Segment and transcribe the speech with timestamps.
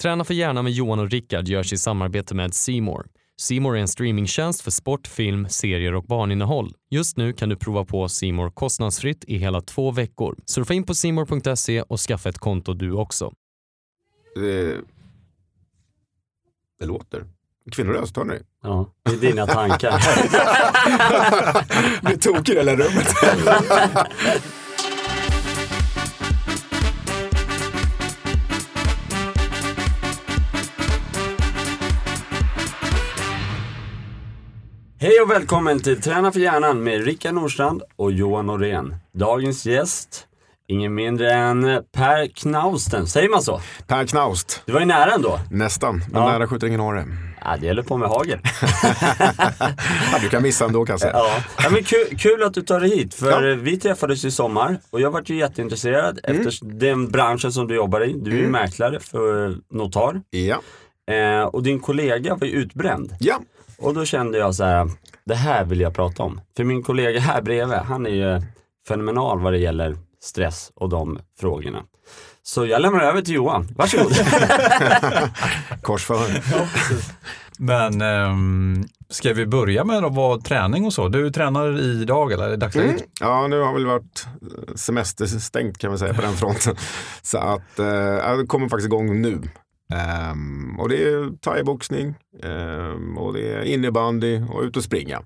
[0.00, 3.06] Träna för hjärnan med Johan och Rickard görs i samarbete med Simor.
[3.40, 6.74] Simor är en streamingtjänst för sport, film, serier och barninnehåll.
[6.90, 10.36] Just nu kan du prova på Simor kostnadsfritt i hela två veckor.
[10.44, 13.32] Surfa in på simor.se och skaffa ett konto du också.
[14.34, 14.76] Det,
[16.78, 17.24] det låter.
[17.72, 18.38] Kvinnoröst, hör ni?
[18.62, 19.90] Ja, det är dina tankar.
[22.02, 23.08] Blir tokig i hela rummet.
[35.10, 38.94] Hej och välkommen till Träna för hjärnan med Rickard Nordstrand och Johan Norén.
[39.12, 40.26] Dagens gäst,
[40.68, 43.60] ingen mindre än Per Knausten, säger man så?
[43.86, 44.62] Per Knaust.
[44.66, 45.40] Du var ju nära ändå.
[45.50, 46.32] Nästan, men Ja.
[46.32, 47.04] nära skjuter ingen hare.
[47.44, 48.38] Ja, det gäller på med hagel.
[50.12, 51.12] Ja, du kan missa ändå kan jag säga.
[51.14, 51.42] Ja.
[51.62, 53.56] Ja, men kul, kul att du tar dig hit, för Ja.
[53.62, 56.40] vi träffades i sommar och jag vart ju jätteintresserad Mm.
[56.48, 58.12] efter den branschen som du jobbar i.
[58.12, 60.60] Du är ju mäklare för notar Ja.
[61.14, 63.14] eh, och din kollega var ju utbränd.
[63.20, 63.40] ja.
[63.80, 64.90] Och då kände jag så här,
[65.24, 66.40] det här vill jag prata om.
[66.56, 68.42] För min kollega här bredvid, han är ju
[68.88, 71.82] fenomenal vad det gäller stress och de frågorna.
[72.42, 74.12] Så jag lämnar över till Johan, varsågod.
[75.82, 76.42] Korsförhör.
[77.58, 81.08] Men ehm, ska vi börja med att vara träning och så?
[81.08, 82.90] Du tränar idag eller dagsläget?
[82.90, 83.06] Mm.
[83.20, 84.26] Ja, nu har väl varit
[84.74, 86.76] semesterstängt kan man säga på den fronten.
[87.22, 89.42] Så att eh, jag kommer faktiskt igång nu.
[89.90, 95.22] Ehm, och det är thaiboxning ehm, och det är innebandy och ut och springa.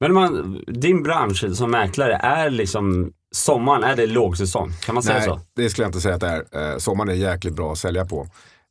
[0.00, 4.72] Men man, din bransch som mäklare, är liksom sommaren, är det lågsäsong?
[4.72, 5.40] Kan man säga Nej, så?
[5.56, 6.72] det skulle jag inte säga att det är.
[6.72, 8.26] Eh, sommaren är jäkligt bra att sälja på.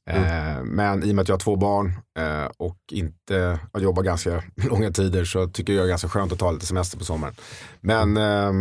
[0.08, 1.88] Eh, Men i och med att jag har två barn
[2.20, 6.32] eh, och inte jag jobbar ganska långa tider så tycker jag det är ganska skönt
[6.34, 7.34] att ta lite semester på sommaren.
[7.82, 8.52] Men eh,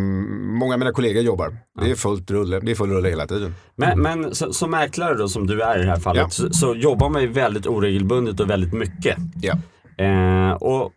[0.59, 1.57] många av mina kollegor jobbar.
[1.81, 3.55] Det är fullt rulle, det är full rulle hela tiden.
[3.77, 6.29] Men, men så, som mäklare då, som du är i det här fallet, Ja.
[6.31, 9.17] så, så jobbar man ju väldigt oregelbundet och väldigt mycket.
[9.43, 9.55] Ja.
[10.05, 10.93] Eh, och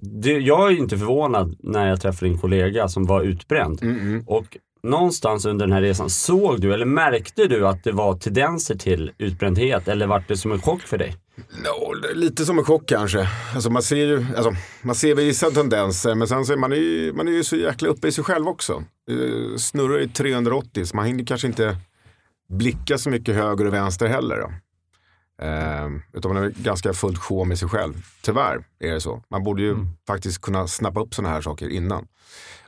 [0.00, 3.80] det, jag är ju inte förvånad när jag träffar din kollega som var utbränd.
[3.82, 4.24] Mm-mm.
[4.26, 4.56] Och
[4.90, 9.12] någonstans under den här resan, såg du eller märkte du att det var tendenser till
[9.18, 11.16] utbrändhet eller var det som en chock för dig?
[11.36, 13.28] No, lite som en chock kanske.
[13.54, 14.52] Alltså man ser ju alltså,
[14.82, 17.88] man ser vissa tendenser men sen så är man ju, man är ju så jäkla
[17.88, 18.84] uppe i sig själv också.
[19.10, 21.76] Uh, Snurrar i 380 så man hinner kanske inte
[22.48, 24.36] blicka så mycket höger och vänster heller.
[24.36, 24.52] Då.
[25.42, 27.94] Eh, utan man är ganska fullt sjå med sig själv.
[28.22, 29.22] Tyvärr är det så.
[29.28, 29.76] Man borde ju
[30.06, 32.06] faktiskt kunna snappa upp sådana här saker innan.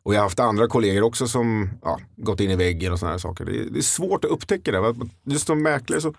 [0.03, 3.13] Och jag har haft andra kollegor också som ja, gått in i väggen och sådana
[3.13, 3.45] här saker.
[3.45, 4.95] Det är, det är svårt att upptäcka det.
[5.25, 6.15] Just som mäklare så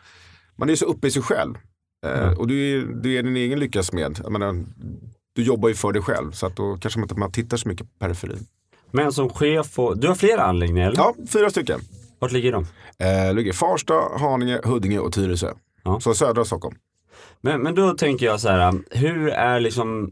[0.55, 1.55] man är så uppe i sig själv.
[2.05, 4.29] Eh, och du är, du är din egen lyckas med.
[4.29, 4.65] Menar,
[5.35, 7.67] du jobbar ju för dig själv så att då kanske man inte man tittar så
[7.67, 8.47] mycket på periferin.
[8.91, 10.97] Men som chef, och, du har flera anläggningar eller?
[10.97, 11.79] Ja, fyra stycken.
[12.19, 12.65] Vart ligger de?
[13.05, 15.53] Eh, ligger Farsta, Haninge, Huddinge och Tyresö.
[15.83, 15.99] Ja.
[15.99, 16.77] Så södra Stockholm.
[17.41, 20.11] Men, men då tänker jag så här, hur är liksom,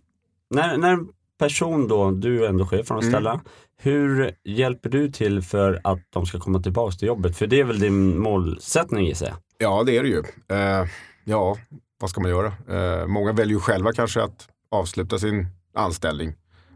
[0.49, 1.07] när, när en
[1.39, 3.41] person då, du är ändå chef för de ställena,
[3.77, 7.37] hur hjälper du till för att de ska komma tillbaka till jobbet?
[7.37, 9.35] För det är väl din målsättning gissar jag?
[9.57, 10.23] Ja, det är det ju.
[10.57, 10.85] Eh,
[11.23, 11.57] ja,
[11.99, 12.53] vad ska man göra?
[12.69, 16.33] Eh, många väljer ju själva kanske att avsluta sin anställning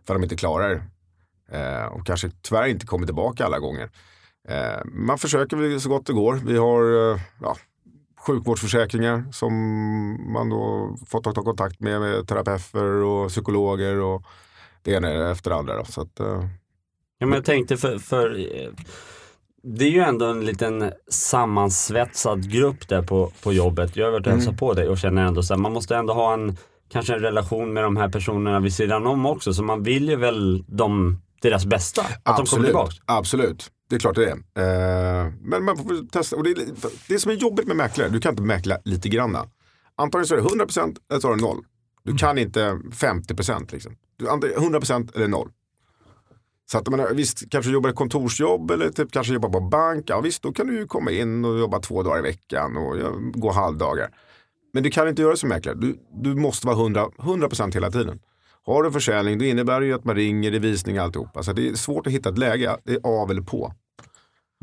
[0.07, 0.81] för att de inte klarar det.
[1.57, 3.89] Eh, och kanske tyvärr inte kommer tillbaka alla gånger.
[4.47, 6.33] Eh, man försöker så gott det går.
[6.33, 7.55] Vi har eh, ja,
[8.27, 9.53] sjukvårdsförsäkringar som
[10.33, 14.23] man då fått ta kontakt med, med terapeuter och psykologer och
[14.81, 15.77] det ena efter det andra.
[15.77, 15.85] Då.
[15.85, 16.43] Så att, eh,
[17.21, 18.69] Ja, men jag tänkte för, för eh,
[19.63, 23.95] det är ju ändå en liten sammansvetsad grupp där på, på jobbet.
[23.95, 26.13] Jag har varit och hälsat på dig och känner ändå så här, man måste ändå
[26.13, 26.57] ha en,
[26.91, 29.53] kanske en relation med de här personerna vid sidan om också.
[29.53, 32.93] Så man vill ju väl dem, deras bästa, att de kommer tillbaka.
[33.05, 34.35] Absolut, det är klart det är.
[34.35, 36.35] Eh, men man får testa.
[36.35, 36.67] Och det, är,
[37.07, 39.47] det som är jobbigt med mäklare, du kan inte mäkla lite granna.
[39.95, 41.65] Antagligen så är det 100% eller så är det 0.
[42.03, 42.59] Du kan inte
[42.91, 43.95] 50% liksom.
[44.17, 45.51] Du, antingen 100% eller 0.
[46.71, 50.05] Så att, menar, visst, kanske jobbar ett kontorsjobb eller typ, kanske jobbar på bank.
[50.07, 52.97] Ja visst, då kan du ju komma in och jobba två dagar i veckan och
[52.97, 54.09] ja, gå halvdagar.
[54.73, 55.75] Men du kan inte göra det som mäklare.
[55.75, 58.19] Du, du måste vara 100%, 100% hela tiden.
[58.63, 61.43] Har du försäljning, då innebär det ju att man ringer, det är visning och alltihopa.
[61.43, 63.73] Så det är svårt att hitta ett läge, det är av eller på.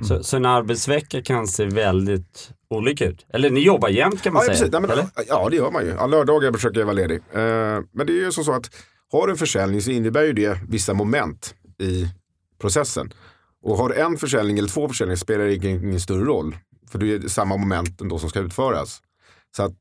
[0.02, 3.26] Så, så en arbetsvecka kan se väldigt olika ut.
[3.32, 4.70] Eller ni jobbar jämt kan man Ja, säga.
[4.70, 4.88] precis.
[4.88, 5.92] Nej, men, ja, det gör man ju.
[5.98, 7.16] Alla lördagar försöker jag vara ledig.
[7.32, 8.70] Eh, men det är ju så att
[9.12, 12.08] har du en försäljning så innebär ju det vissa moment i
[12.60, 13.12] processen.
[13.62, 16.56] Och har du en försäljning eller två försäljningar spelar det ingen, ingen större roll.
[16.90, 19.02] För det är samma moment ändå som ska utföras.
[19.56, 19.72] Så att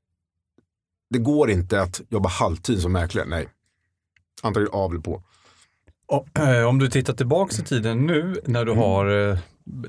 [1.09, 3.47] det går inte att jobba halvtid som mäklare, nej.
[4.41, 5.23] Antagligen av eller på.
[6.39, 9.37] Eh, om du tittar tillbaka i tiden nu när du har eh,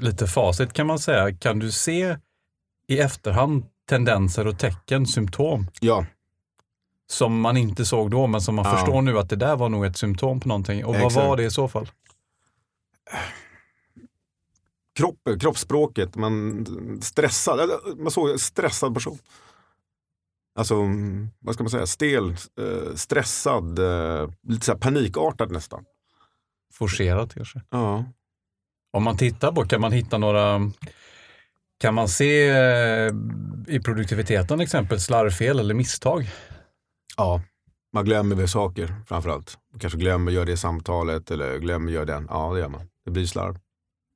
[0.00, 2.16] lite facit kan man säga, kan du se
[2.88, 6.06] i efterhand tendenser och tecken, symptom Ja,
[7.10, 8.76] som man inte såg då men som man Ja.
[8.76, 10.84] förstår nu att det där var nog ett symptom på någonting.
[10.84, 11.26] Och vad Exakt.
[11.26, 11.88] var det i så fall?
[14.96, 16.66] kropp, kroppsspråket, man
[17.02, 19.18] stressad, man såg stressad person.
[20.54, 23.78] Alltså, mm, vad ska man säga, stel, eh, stressad,
[24.42, 25.84] lite så panikartad nästan.
[26.78, 27.60] Forcerat kanske?
[27.70, 28.04] Ja.
[28.92, 30.70] Om man tittar på, kan man hitta några,
[31.80, 33.12] kan man se eh,
[33.68, 36.30] i produktiviteten exempel slarvfel eller misstag?
[37.16, 37.42] ja.
[37.92, 39.58] Man glömmer väl saker framförallt.
[39.72, 42.26] Man kanske glömmer göra det samtalet eller glömmer göra den.
[42.30, 42.88] Ja, det gör man.
[43.04, 43.58] Det blir slarv.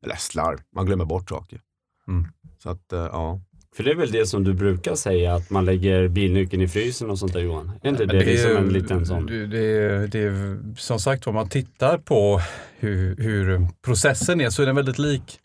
[0.05, 1.61] Eller slarv, man glömmer bort saker.
[2.09, 2.27] Mm.
[2.59, 3.41] Så att, eh, ja.
[3.77, 7.11] För det är väl det som du brukar säga, att man lägger bilnyckeln i frysen
[7.11, 7.73] och sånt där Johan?
[7.83, 9.27] Är inte Men det, liksom är- en liten sån?
[9.27, 12.41] Det, det, det är, som sagt om man tittar på
[12.79, 15.39] hur, hur processen är så är den väldigt lik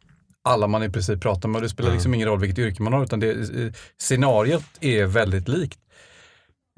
[0.49, 1.61] alla man i princip pratar med.
[1.61, 3.71] Det spelar liksom ingen roll vilket yrke man har utan det, eh,
[4.01, 5.79] scenariot är väldigt likt.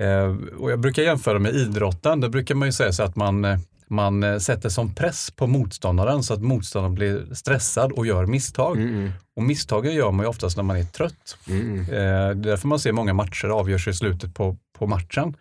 [0.01, 2.19] Eh, och jag brukar jämföra med idrotten.
[2.21, 3.59] Där brukar man ju säga så att man, eh,
[3.89, 8.77] man eh, sätter som press på motståndaren så att motståndaren blir stressad och gör misstag.
[8.77, 11.37] Mm, Och misstagen gör man ju oftast när man är trött.
[11.49, 11.79] mm, mm.
[11.81, 15.35] Eh, Det är därför man ser många matcher avgörs i slutet på, på matchen.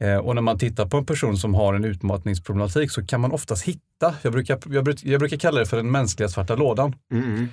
[0.00, 3.32] Eh, Och när man tittar på en person som har en utmattningsproblematik så kan man
[3.32, 6.94] oftast hitta, jag brukar, jag, jag brukar kalla det för den mänskliga svarta lådan.
[7.12, 7.48] Mm, mm.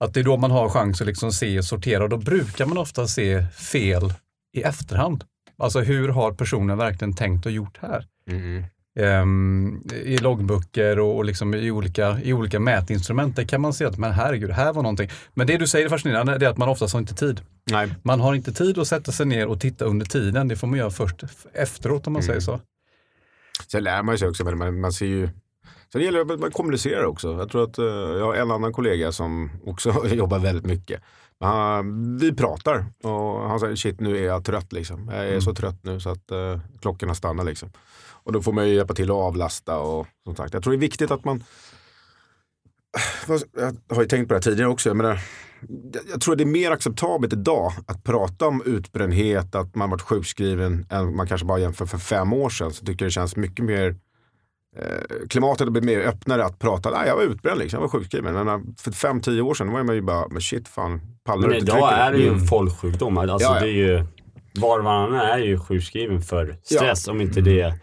[0.00, 2.78] Att det är då man har chans att liksom se sortera och då brukar man
[2.78, 4.12] ofta se fel
[4.56, 5.24] i efterhand.
[5.58, 8.04] Alltså hur har personen verkligen tänkt och gjort här?
[8.30, 8.64] Mm,
[8.98, 9.22] mm.
[9.22, 13.84] Ehm, I loggböcker och, och liksom i, olika, i olika mätinstrument där kan man se
[13.84, 15.10] att men herregud, här var någonting.
[15.34, 17.40] Men det du säger är fascinerande, det är att man oftast har inte tid.
[17.70, 20.48] Nej, Man har inte tid att sätta sig ner och titta under tiden.
[20.48, 21.22] Det får man göra först
[21.52, 22.60] efteråt om man säger så.
[23.66, 25.28] Sen lär man sig också, men man, man ser ju
[25.92, 27.32] Sen gäller det att man kommunicerar också.
[27.38, 31.02] Jag tror att eh, jag har en annan kollega som också jobbar väldigt mycket.
[31.40, 35.08] Han, vi pratar och han säger shit nu är jag trött liksom.
[35.08, 37.70] Jag är så trött nu så att uh, klockorna stannar liksom.
[38.28, 40.54] Och då får man ju hjälpa till att avlasta och som sagt.
[40.54, 41.44] Jag tror det är viktigt att man
[43.56, 44.88] jag har ju tänkt på det här tidigare också.
[44.88, 45.18] Jag, menar,
[46.12, 50.86] jag- tror det är mer acceptabelt idag att prata om utbrändhet, att man varit sjukskriven
[50.90, 52.72] än man kanske bara jämför för fem år sedan.
[52.72, 53.96] Så tycker jag det känns mycket mer
[54.76, 56.90] eh, klimatet har blivit mer öppnare att prata.
[56.90, 58.34] Nej, jag var utbränd liksom, jag var sjukskriven.
[58.34, 61.48] Men när- för fem, tio år sedan var man ju bara, men shit fan, pallar
[61.48, 63.18] Men idag är det ju en folksjukdom.
[63.18, 63.60] Alltså Ja, ja.
[63.60, 64.04] det är ju,
[64.54, 67.08] var och varannan är ju sjukskriven för stress.
[67.08, 67.74] Om inte det,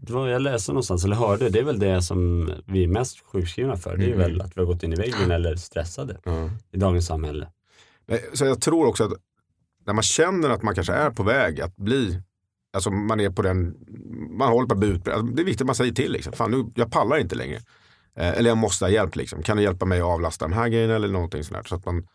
[0.00, 3.20] det var jag läste någonstans, eller hörde, det är väl det som vi är mest
[3.26, 3.96] sjukskrivna för.
[3.96, 4.18] Det är Mm.
[4.18, 6.50] väl att vi har gått in i väggen eller stressade Ja.
[6.72, 7.48] i dagens samhälle.
[8.34, 9.12] Så jag tror också att
[9.86, 12.22] när man känner att man kanske är på väg att bli,
[12.72, 13.74] alltså man är på den,
[14.38, 15.18] man håller på att bli utbränd.
[15.18, 17.56] Alltså, Det är viktigt att man säger till liksom, fan nu, jag pallar inte längre.
[18.16, 19.42] Eh, eller jag måste ha hjälp liksom.
[19.42, 21.68] Kan du hjälpa mig att avlasta den här grejen eller någonting sånt där.
[21.68, 22.06] Så att man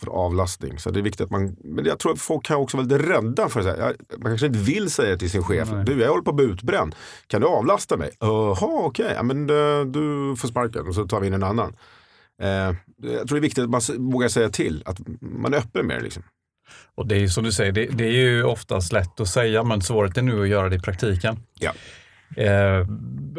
[0.00, 0.78] får avlastning.
[0.78, 2.98] Så det är viktigt att man, men jag tror att folk kan också vara lite
[2.98, 3.94] rädda för det.
[4.18, 5.68] Man kanske inte vill säga till sin chef.
[5.72, 5.84] Nej.
[5.84, 6.94] Du, jag håller på att bli utbränd.
[7.26, 8.10] Kan du avlasta mig?
[8.20, 9.12] Jaha, okej.
[9.14, 11.76] Ja, men eh, du får sparken och så tar vi in en annan.
[12.42, 13.80] Eh, jag tror det är viktigt att man
[14.10, 14.82] vågar säga till.
[14.86, 16.02] Att man är öppen med det.
[16.02, 16.22] Liksom.
[16.94, 19.62] Och det är ju som du säger, det, det är ju oftast lätt att säga
[19.62, 19.80] men
[20.22, 21.36] nu är att göra det i praktiken.
[21.58, 21.72] Ja.
[22.36, 22.86] Eh,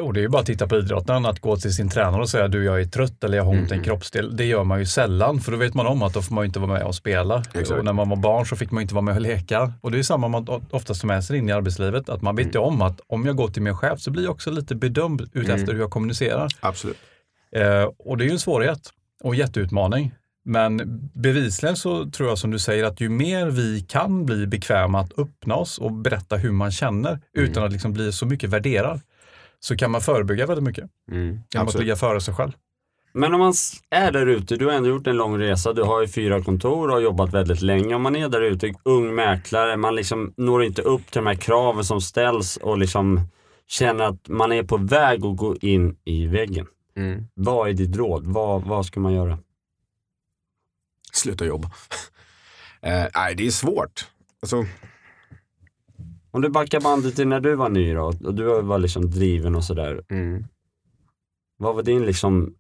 [0.03, 2.30] och det är ju bara att titta på idrotten, att gå till sin tränare och
[2.30, 4.38] säga du jag är trött eller jag har ont i en kroppsdel.
[4.38, 6.59] Det gör man ju sällan för då vet man om att då får man inte
[6.59, 7.44] vara med och spela.
[7.53, 7.71] Exakt.
[7.71, 9.74] Och när man var barn så fick man inte vara med och leka.
[9.81, 12.56] Och det är samma man oftast tar med sig in i arbetslivet, att man vet
[12.56, 15.30] ju om att om jag går till min chef så blir jag också lite bedömd
[15.33, 16.47] utefter hur jag kommunicerar.
[16.59, 16.97] Absolut.
[17.56, 18.90] Eh, och det är ju en svårighet
[19.23, 20.13] och en jätteutmaning.
[20.49, 20.81] Men
[21.13, 25.19] bevisligen så tror jag som du säger att ju mer vi kan bli bekväma att
[25.19, 29.01] öppna oss och berätta hur man känner utan att liksom bli så mycket värderad
[29.59, 31.39] så kan man förebygga väldigt mycket Mm.
[31.53, 32.51] genom att ligga före sig själv.
[33.13, 33.53] Men om man
[33.89, 36.87] är där ute, du har ändå gjort en lång resa, du har ju fyra kontor
[36.87, 37.95] och har jobbat väldigt länge.
[37.95, 41.35] Om man är där ute, ung mäklare, man liksom når inte upp till de här
[41.35, 43.21] kraven som ställs och liksom
[43.68, 46.65] känner att man är på väg att gå in i väggen.
[46.97, 47.25] Mm.
[47.33, 48.25] Vad är ditt råd?
[48.25, 49.37] Vad, vad ska man göra?
[51.19, 51.68] Sluta jobba.
[52.81, 54.07] eh, nej, det är svårt.
[54.42, 54.66] Alltså,
[56.31, 59.56] Om du backar bandet till när du var ny då, och du var liksom driven
[59.56, 60.02] och sådär.
[60.09, 60.45] mm.
[61.57, 62.54] Vad var din liksom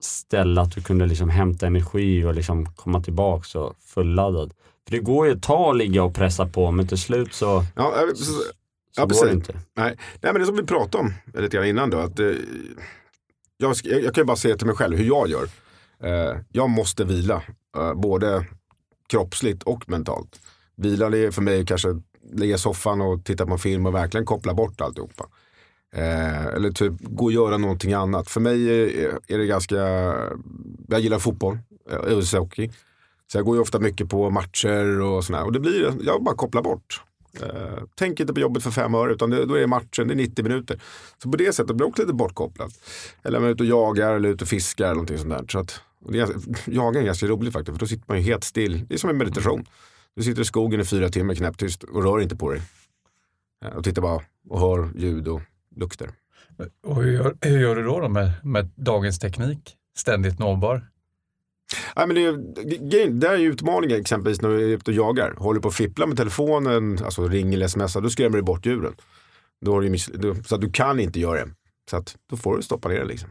[0.00, 4.54] ställe att du kunde liksom hämta energi och liksom komma tillbaks och fulladdad?
[4.84, 7.64] För det går ju ett tag att ligga och pressa på, men till slut så,
[7.76, 8.42] Ja, jag- så, så
[8.96, 9.24] Ja, går precis.
[9.26, 9.52] det inte.
[9.52, 11.98] Nej, nej, men det som vi pratade om lite grann innan då.
[11.98, 12.26] Att, eh,
[13.56, 15.48] jag, jag kan ju bara säga till mig själv hur jag gör.
[16.02, 17.42] Eh, jag måste vila,
[17.76, 18.46] eh, både
[19.08, 20.40] kroppsligt och mentalt.
[20.76, 21.88] Vila är för mig kanske
[22.32, 25.28] ligga i soffan och titta på en film och verkligen koppla bort alltihopa.
[25.94, 28.28] Eh, eller typ gå och göra någonting annat.
[28.28, 28.70] För mig
[29.28, 29.76] är, det ganska,
[30.88, 31.58] jag gillar fotboll,
[31.90, 32.70] eh, ishockey.
[33.32, 35.44] Så jag går ju ofta mycket på matcher och sådär.
[35.44, 37.02] Och det blir, jag bara kopplar bort.
[37.40, 40.14] Eh, tänk inte på jobbet för fem öre utan det, då är det matchen, det
[40.14, 40.80] är 90 minuter.
[41.22, 42.72] Så på det sättet blir jag också lite bortkopplad.
[43.22, 45.44] Eller om jag är ute och jagar eller ute och fiskar eller någonting sånt där.
[45.48, 45.80] Så att,
[46.66, 48.86] jaga är ganska roligt faktiskt, för då sitter man ju helt still.
[48.88, 49.64] Det är som en meditation.
[50.16, 52.62] Du sitter i skogen i fyra timmar knäpptyst och rör inte på dig.
[53.64, 55.40] Uh, och tittar bara och hör ljud och
[55.76, 56.10] lukter.
[56.82, 59.76] Och hur gör, hur gör du då, då med, med dagens teknik?
[59.96, 60.88] Ständigt nåbar?
[61.94, 65.34] Ja, men det, är, det är ju utmaningen exempelvis när du är ute och jagar.
[65.38, 68.94] Håller på att fippla med telefonen, alltså ring eller smsar, då skrämmer du bort djuren.
[69.60, 69.80] Då har
[70.18, 71.50] du, så du kan inte göra det.
[71.90, 73.30] Så att då får du stoppa ner det liksom.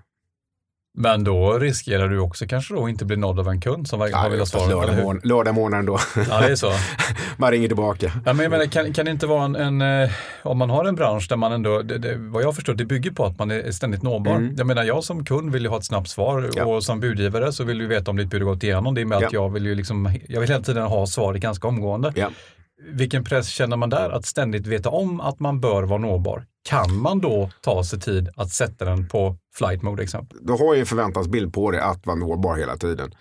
[0.93, 4.23] Men då riskerar du också kanske då inte bli nådd av en kund som verkligen
[4.23, 4.69] ja, vill ha svar.
[4.69, 5.99] Lördag, morgon, lördag då.
[6.29, 6.71] Ja, det är så.
[7.37, 8.11] man ringer tillbaka.
[8.25, 10.11] Ja, men jag menar, kan, kan det inte vara en, en eh,
[10.43, 13.11] om man har en bransch där man ändå, det, det, vad jag förstår, det bygger
[13.11, 14.35] på att man är ständigt nåbar.
[14.35, 14.55] Mm.
[14.57, 16.65] Jag menar, jag som kund vill ju ha ett snabbt svar ja.
[16.65, 18.95] och som budgivare så vill du veta om ditt bud har gått igenom.
[18.95, 19.27] Det är med ja.
[19.27, 22.13] att jag vill ju liksom, jag vill hela tiden ha svaret ganska omgående.
[22.93, 26.45] Vilken press känner man där att ständigt veta om att man bör vara nåbar?
[26.63, 30.37] Kan man då ta sig tid att sätta den på flight mode exempel?
[30.41, 33.15] Du har ju en förväntansbild på dig att vara nåbar hela tiden.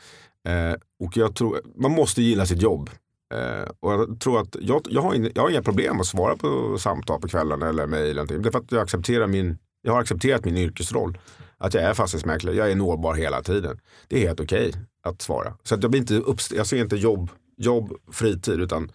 [0.48, 2.90] Eh, och jag tror, man måste gilla sitt jobb.
[3.34, 6.36] Eh, och jag tror att jag, jag, har in, jag har inga problem att svara
[6.36, 8.16] på samtal på kvällen eller mejl.
[8.16, 11.18] Det är för att jag, accepterar min, jag har accepterat min yrkesroll.
[11.58, 13.80] Att jag är fastighetsmäklare, jag är nåbar hela tiden.
[14.08, 15.54] Det är helt okej okay att svara.
[15.62, 18.92] Så att jag, blir inte uppst- jag ser inte jobb, jobb, fritid, utan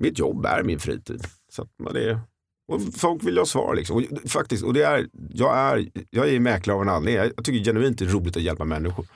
[0.00, 1.24] mitt jobb är min fritid.
[1.52, 2.20] Så att man är,
[2.68, 3.74] och folk vill ha svar.
[3.74, 3.96] Liksom.
[3.96, 7.32] Och, faktiskt, och det är, jag, är, jag är mäklare av en anledning.
[7.36, 9.06] Jag tycker genuint det är roligt att hjälpa människor.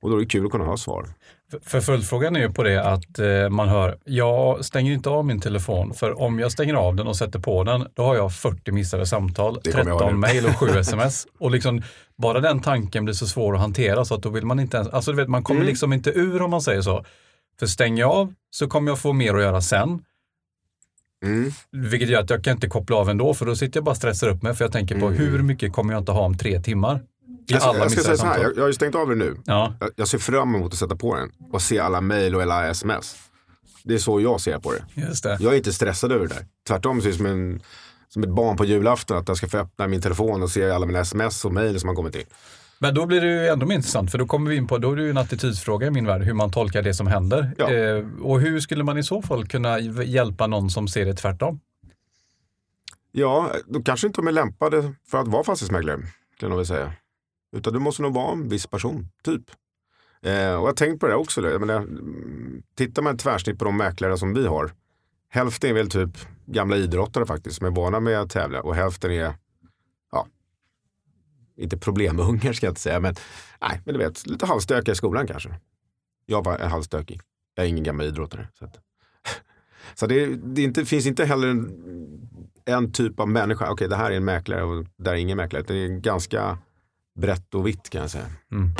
[0.00, 1.08] Och då är det kul att kunna ha svar.
[1.62, 5.40] För följdfrågan är ju på det att eh, man hör, jag stänger inte av min
[5.40, 8.72] telefon för om jag stänger av den och sätter på den, då har jag 40
[8.72, 11.26] missade samtal, 13 mejl och 7 sms.
[11.38, 11.82] och liksom,
[12.18, 14.88] bara den tanken blir så svår att hantera så att då vill man inte ens,
[14.88, 15.68] alltså du vet, man kommer mm.
[15.68, 17.04] liksom inte ur om man säger så.
[17.58, 20.04] För stänger jag av så kommer jag få mer att göra sen.
[21.22, 21.52] Mm.
[21.70, 23.96] Vilket gör att jag kan inte koppla av ändå för då sitter jag bara och
[23.96, 25.18] stressar upp mig för jag tänker på mm.
[25.18, 26.96] hur mycket kommer jag inte ha om tre timmar?
[27.48, 29.14] I jag, alla jag ska säga så här, jag, jag har ju stängt av det
[29.14, 29.36] nu.
[29.44, 29.74] Ja.
[29.80, 32.68] Jag, jag, ser fram emot att sätta på den och se alla mejl och alla
[32.70, 33.16] sms.
[33.84, 35.00] Det är så jag ser på det.
[35.00, 35.38] Just det.
[35.40, 36.46] Jag är inte stressad över det där.
[36.68, 37.62] Tvärtom ser det som, en,
[38.08, 40.86] som ett barn på julafton att jag ska få öppna min telefon och se alla
[40.86, 42.26] mina sms och mejl som har kommit in.
[42.82, 44.92] Men då blir det ju ändå mer intressant, för då kommer vi in på, då
[44.92, 47.54] är det ju en attitydsfråga i min värld, hur man tolkar det som händer.
[47.58, 47.70] Ja.
[47.70, 51.60] Eh, och hur skulle man i så fall kunna hjälpa någon som ser det tvärtom?
[53.12, 55.98] Ja, då kanske inte de är lämpade för att vara fastighetsmäklare,
[56.38, 56.92] kan jag väl säga.
[57.56, 59.42] Utan du måste nog vara en viss person, typ.
[60.22, 61.50] Eh, och jag har tänkt på det också.
[61.50, 61.86] Jag menar,
[62.76, 64.72] tittar man ett tvärsnitt på de mäklare som vi har.
[65.30, 68.60] Hälften är väl typ gamla idrottare faktiskt, som är vana med att tävla.
[68.60, 69.34] Och hälften är
[71.62, 73.14] inte problemungar ska jag inte säga, men,
[73.60, 75.54] nej, men du vet, lite halvstökiga i skolan kanske.
[76.26, 77.20] Jag var halvstökig.
[77.54, 78.48] Jag är ingen gammal idrottare.
[78.58, 78.78] Så, att,
[79.94, 81.70] så det, det inte, finns inte heller en,
[82.64, 83.64] en typ av människa.
[83.64, 85.64] Okej, okay, det här är en mäklare och det här är ingen mäklare.
[85.66, 86.58] Det är ganska
[87.14, 88.26] brett och vitt kan jag säga.
[88.52, 88.70] Mm.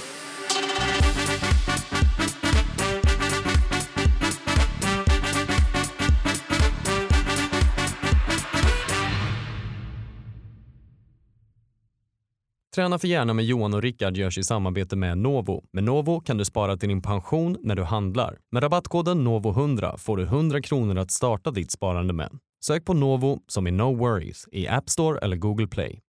[12.75, 15.65] Träna för gärna med Johan och Rickard görs i samarbete med Novo.
[15.73, 18.39] Med Novo kan du spara till din pension när du handlar.
[18.53, 22.31] Med rabattkoden NOVO100 får du 100 kronor att starta ditt sparande med.
[22.65, 26.01] Sök på Novo som är No Worries i App Store eller Google Play.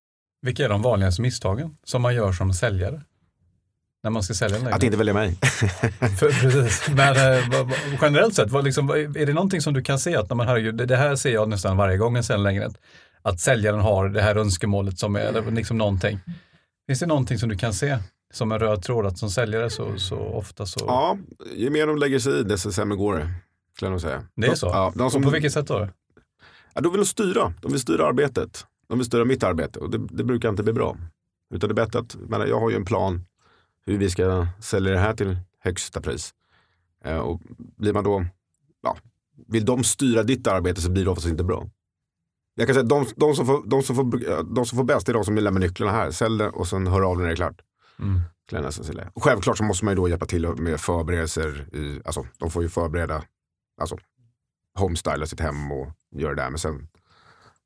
[0.42, 3.02] Vilka är de vanligaste misstagen som man gör som säljare?
[4.04, 5.36] När man ska sälja en Att inte välja mig.
[6.20, 6.88] för, precis.
[6.96, 7.70] Men eh,
[8.02, 10.76] generellt sett, vad, liksom, är det någonting som du kan se att när man, herregud,
[10.76, 12.78] det, det här ser jag nästan varje gång jag säljer lägenhet.
[13.22, 16.20] Att säljaren har det här önskemålet som är liksom någonting.
[16.88, 17.98] Finns det någonting som du kan se
[18.34, 20.80] som en röd tråd att som säljare så, så ofta så...
[20.88, 21.18] Ja,
[21.56, 23.34] ju mer de lägger sig i desto sämre går det.
[23.76, 24.24] Skulle jag nog säga.
[24.36, 24.68] Det är så?
[24.68, 25.90] Ja, de som, och på vilket sätt då?
[26.74, 27.54] Ja, de vill styra.
[27.62, 28.66] De vill styra arbetet.
[28.88, 30.98] De vill styra mitt arbete och det, det brukar inte bli bra.
[31.54, 33.26] Utan det är bättre att, men jag har ju en plan
[33.86, 36.34] hur vi ska sälja det här till högsta pris.
[37.06, 38.26] Eh, och blir man då,
[38.84, 38.98] ja,
[39.48, 41.70] vill de styra ditt arbete så blir det oftast inte bra.
[42.56, 45.14] Jag kan säga de, de, som får, de, som får, de som får bäst är
[45.14, 46.12] de som lämnar nycklarna här.
[46.12, 47.62] Sälj det och sen hör av när det är klart.
[48.00, 48.22] Mm.
[49.14, 51.76] Och självklart så måste man ju då hjälpa till med förberedelser.
[51.76, 53.24] I, alltså, de får ju förbereda,
[53.82, 53.98] alltså
[54.76, 56.50] homestyla sitt hem och göra det där.
[56.50, 56.88] Men sen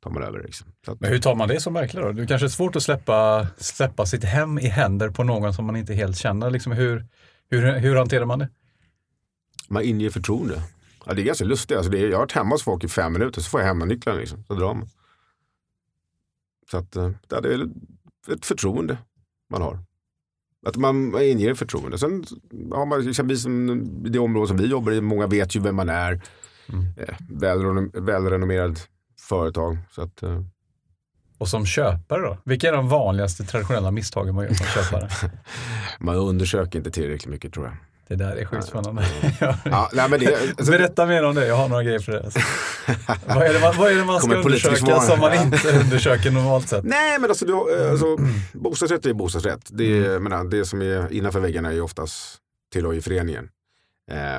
[0.04, 0.44] tar man över.
[0.44, 0.68] Liksom.
[0.88, 2.12] Att, men hur tar man det som mäklare då?
[2.12, 5.76] Det kanske är svårt att släppa, släppa sitt hem i händer på någon som man
[5.76, 6.50] inte helt känner.
[6.50, 7.06] Liksom hur,
[7.50, 8.50] hur, hur hanterar man det?
[9.68, 10.62] Man inger förtroende.
[11.08, 11.78] Ja, det är ganska lustigt.
[11.78, 13.68] Alltså det är, jag har varit hemma hos folk i fem minuter så får jag
[13.68, 14.20] hemmanycklarna.
[14.20, 14.44] Liksom.
[14.44, 14.90] Så drar man.
[16.72, 17.70] Så att, eh, det är
[18.34, 18.98] ett förtroende
[19.50, 19.80] man har.
[20.66, 21.98] Att man inger förtroende.
[21.98, 22.26] Sen
[22.72, 23.46] har man exempelvis
[24.06, 26.22] i det område som vi jobbar i, många vet ju vem man är.
[26.70, 26.86] Mm.
[26.98, 28.80] Eh, välrenom, välrenommerad
[29.20, 29.78] företag.
[29.92, 30.42] Så att, eh.
[31.38, 32.38] Och som köpare då?
[32.46, 35.10] Vilka är de vanligaste traditionella misstagen man gör som köpare?
[36.00, 37.76] man undersöker inte tillräckligt mycket tror jag.
[38.08, 39.06] Det där är sjukt spännande.
[39.66, 42.24] ja, nej, men det, alltså, Berätta mer om det, jag har några grejer för det.
[42.24, 42.40] Alltså.
[43.28, 46.70] vad, är det man, vad är det man ska undersöka som man inte undersöker normalt
[46.70, 46.84] sett?
[46.84, 48.18] Nej, men alltså, du, alltså
[48.54, 49.68] bostadsrätt är bostadsrätt.
[49.70, 50.24] Det, mm.
[50.24, 52.38] menar, det som är innanför väggarna är oftast
[52.74, 53.50] tillhör ju föreningen.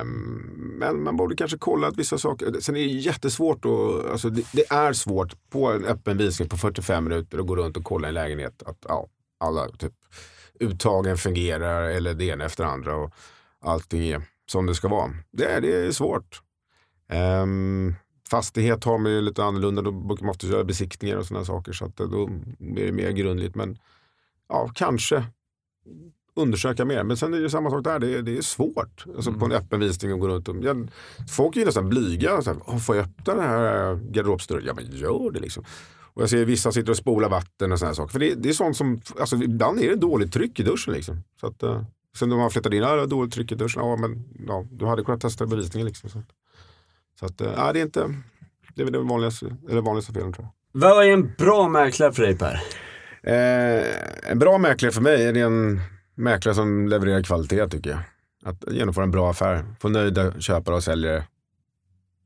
[0.01, 4.29] Um, men man borde kanske kolla att vissa saker, sen är det jättesvårt att, alltså
[4.29, 7.83] det, det, är svårt på en öppen visning på 45 minuter att gå runt och
[7.83, 9.07] kolla en lägenhet att ja,
[9.39, 9.93] alla typ,
[10.59, 12.95] uttagen fungerar eller det ena efter andra.
[12.95, 13.13] Och,
[13.61, 15.11] allting är som det ska vara.
[15.31, 16.41] Det är, det är svårt.
[17.43, 17.95] Um,
[18.29, 19.81] fastighet har man ju lite annorlunda.
[19.81, 21.73] Då brukar man ofta göra besiktningar och sådana saker.
[21.73, 23.55] Så att då blir det mer grundligt.
[23.55, 23.77] Men
[24.49, 25.23] ja, kanske
[26.35, 27.03] undersöka mer.
[27.03, 27.99] Men sen är det samma sak där.
[27.99, 29.05] Det är, det är svårt.
[29.15, 29.39] Alltså mm.
[29.39, 29.63] på en mm.
[29.63, 30.47] öppen visning och gå runt.
[30.47, 30.89] Och, jag,
[31.29, 32.41] folk är ju nästan blyga.
[32.41, 34.63] Så här, får jag öppna den här garderobsdörren?
[34.65, 35.63] Ja, men gör det liksom.
[36.13, 38.11] Och jag ser vissa sitter och spolar vatten och sådana saker.
[38.11, 41.23] För det, det, är sånt som, alltså ibland är det dåligt tryck i duschen liksom.
[41.39, 41.83] Så att, uh,
[42.17, 43.81] Sen när man flyttade in, ja, dåligt tryck i duschen.
[43.85, 45.87] Ja, men ja, du hade kunnat testa bevisningen.
[45.87, 46.09] Liksom.
[46.09, 46.21] Så,
[47.19, 48.13] så att, eh, ja, det är inte,
[48.75, 50.81] det är det vanligaste, eller vanligaste felen tror jag.
[50.81, 52.61] Vad är en bra mäklare för dig Per?
[53.23, 53.83] Eh,
[54.31, 55.81] en bra mäklare för mig är en
[56.15, 57.99] mäklare som levererar kvalitet tycker jag.
[58.43, 61.23] Att genomföra en bra affär, få nöjda köpare och säljare.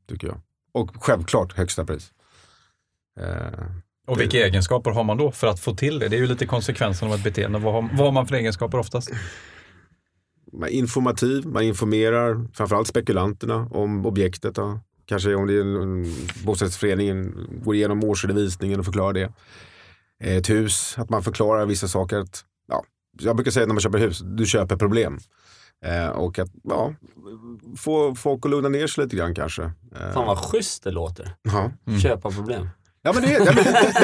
[0.08, 0.40] Tycker jag.
[0.72, 2.12] Och självklart högsta pris.
[3.20, 3.66] Eh,
[4.06, 6.08] och vilka egenskaper har man då för att få till det?
[6.08, 7.58] Det är ju lite konsekvensen av ett beteende.
[7.58, 9.10] Vad har, vad har man för egenskaper oftast?
[10.58, 14.54] Man är informativ, man informerar framförallt spekulanterna om objektet.
[14.54, 14.80] Då.
[15.06, 16.02] Kanske om det är en
[16.44, 17.32] bostadsrättsförening,
[17.64, 19.32] går igenom årsredovisningen och förklarar det.
[20.24, 22.18] Ett hus, att man förklarar vissa saker.
[22.18, 22.84] Att, ja,
[23.20, 25.18] jag brukar säga när man köper hus, du köper problem.
[25.84, 26.94] Eh, och att ja,
[27.76, 29.62] få folk att lugna ner sig lite grann kanske.
[29.62, 30.12] Eh.
[30.12, 31.36] Fan vad schysst det låter.
[31.42, 31.70] Ja.
[31.86, 32.00] Mm.
[32.00, 32.68] Köpa problem.
[33.06, 33.52] Ja men det, ja,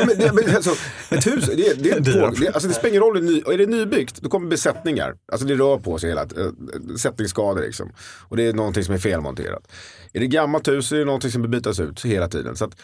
[0.06, 0.70] men, det, men, alltså,
[1.10, 4.20] ett hus, det, det, på, det, alltså, det spelar ingen roll, ny, är det nybyggt
[4.20, 5.16] då kommer besättningar.
[5.32, 7.92] Alltså det rör på sig hela, äh, sättningsskador liksom.
[8.28, 9.72] Och det är någonting som är felmonterat.
[10.12, 12.56] Är det gammalt hus så är det någonting som bytas ut hela tiden.
[12.56, 12.80] Så att,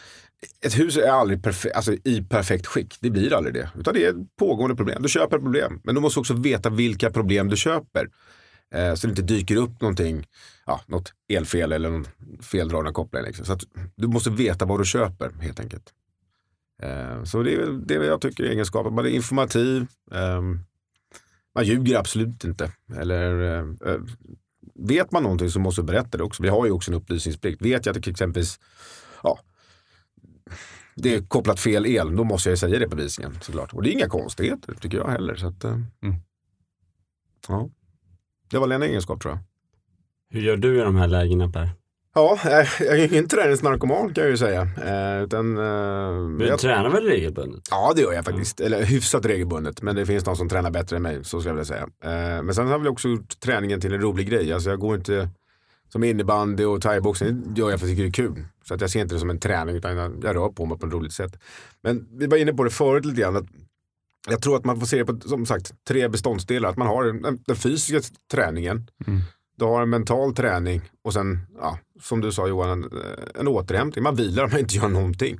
[0.60, 2.96] ett hus är aldrig perfe alltså, i perfekt skick.
[3.00, 3.70] Det blir aldrig det.
[3.78, 5.02] Utan det är ett pågående problem.
[5.02, 5.80] Du köper ett problem.
[5.84, 8.08] Men du måste också veta vilka problem du köper.
[8.74, 10.26] Eh, så det inte dyker upp någonting,
[10.66, 12.06] ja, något elfel eller någon
[12.42, 13.22] feldragna koppling.
[13.22, 13.46] Liksom.
[13.46, 13.62] Så att
[13.96, 15.92] du måste veta vad du köper helt enkelt.
[16.82, 18.94] Eh, så det är det jag tycker är egenskapen.
[18.94, 19.86] Man är informativ.
[20.12, 20.60] Ehm,
[21.54, 22.72] man ljuger absolut inte.
[22.96, 24.00] Eller, eh, eh,
[24.74, 26.42] vet man någonting så måste man berätta det också.
[26.42, 27.62] Vi har ju också en upplysningsplikt.
[27.62, 28.60] Vet jag att exempelvis
[29.22, 29.38] ja,
[30.94, 33.72] det är kopplat fel el, då måste jag säga det på visningen såklart.
[33.72, 35.34] Och det är inga konstigheter tycker jag heller.
[35.34, 35.84] Så att, mm.
[37.48, 37.70] ja.
[38.50, 39.40] Det var en egenskap tror jag.
[40.30, 41.70] Hur gör du i de här lägena Per?
[42.16, 42.38] Ja,
[42.80, 44.62] jag är ingen träningsnarkoman kan jag ju säga.
[44.62, 47.62] Eh, utan, eh, du jag, tränar väl regelbundet?
[47.70, 48.60] Ja, det gör jag faktiskt.
[48.60, 48.72] Mm.
[48.72, 49.82] Eller hyfsat regelbundet.
[49.82, 51.82] Men det finns de som tränar bättre än mig, så ska jag vilja säga.
[51.82, 54.52] Eh, men sen har jag också gjort träningen till en rolig grej.
[54.52, 55.28] Alltså jag går inte
[55.88, 58.44] som innebandy och thaiboxning, det gör jag för att jag tycker det är kul.
[58.64, 60.78] Så att jag ser inte det som en träning, utan jag, jag rör på mig
[60.78, 61.38] på ett roligt sätt.
[61.82, 63.36] Men vi var inne på det förut lite grann.
[63.36, 63.46] Att
[64.28, 66.68] jag tror att man får se det på, som sagt, tre beståndsdelar.
[66.68, 68.90] Att man har den, den fysiska träningen.
[69.06, 69.20] Mm
[69.56, 72.90] du har en mental träning och sen, ja, som du sa Johan, en,
[73.34, 74.02] en återhämtning.
[74.02, 75.38] Man vilar om man inte gör någonting.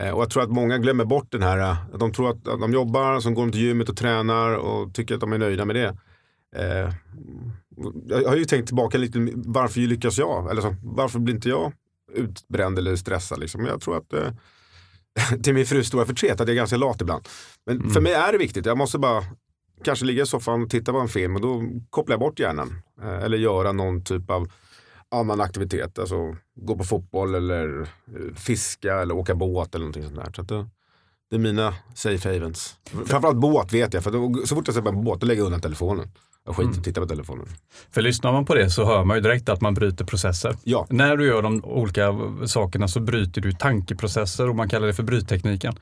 [0.00, 2.72] Eh, och jag tror att många glömmer bort den här, att de tror att, de
[2.72, 5.96] jobbar, som går till gymmet och tränar och tycker att de är nöjda med det.
[6.56, 6.92] Eh,
[8.06, 10.50] jag har ju tänkt tillbaka lite, varför lyckas jag?
[10.50, 11.72] Eller så, varför blir inte jag
[12.14, 13.40] utbränd eller stressad?
[13.40, 13.66] Liksom?
[13.66, 14.32] Jag tror att eh,
[15.42, 17.28] till min frus stora förtret att jag är ganska lat ibland.
[17.66, 17.90] Men mm.
[17.90, 18.66] för mig är det viktigt.
[18.66, 19.24] Jag måste bara
[19.84, 22.82] kanske ligga i soffan och titta på en film och då kopplar jag bort hjärnan.
[23.02, 24.52] Eh, eller göra någon typ av
[25.10, 25.98] annan aktivitet.
[25.98, 30.32] Alltså gå på fotboll eller eh, fiska eller åka båt eller någonting sånt där.
[30.36, 30.68] Så det,
[31.30, 32.76] det är mina safe havens.
[33.06, 35.40] Framförallt båt vet jag, för då, så fort jag ser på en båt då lägger
[35.40, 36.08] jag undan telefonen.
[36.44, 36.82] Jag skiter mm.
[36.82, 37.46] tittar på telefonen.
[37.90, 40.56] För lyssnar man på det så hör man ju direkt att man bryter processer.
[40.64, 40.86] Ja.
[40.90, 42.14] När du gör de olika
[42.46, 45.74] sakerna så bryter du tankeprocesser och man kallar det för bryttekniken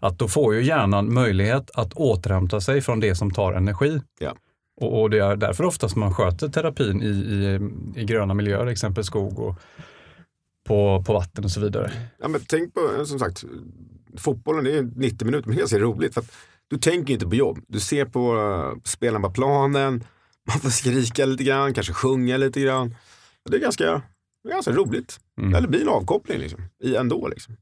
[0.00, 4.00] att då får ju hjärnan möjlighet att återhämta sig från det som tar energi.
[4.20, 4.36] Ja.
[4.80, 7.60] Och, och, det är därför oftast man sköter terapin i, i,
[8.00, 9.60] i gröna miljöer, exempelvis skog och
[10.66, 11.92] på, på vatten och så vidare.
[12.18, 13.44] Ja, men tänk på, som sagt,
[14.16, 16.14] fotbollen är 90 minuter, men det är roligt.
[16.14, 16.24] För
[16.68, 17.58] du tänker inte på jobb.
[17.68, 20.04] Du ser på uh, spelarna på planen,
[20.48, 22.94] man får skrika lite grann, kanske sjunga lite grann.
[23.50, 24.02] Det är ganska,
[24.48, 25.20] ganska roligt.
[25.40, 25.54] Mm.
[25.54, 27.28] Eller blir en avkoppling liksom, i ändå.
[27.28, 27.56] Liksom.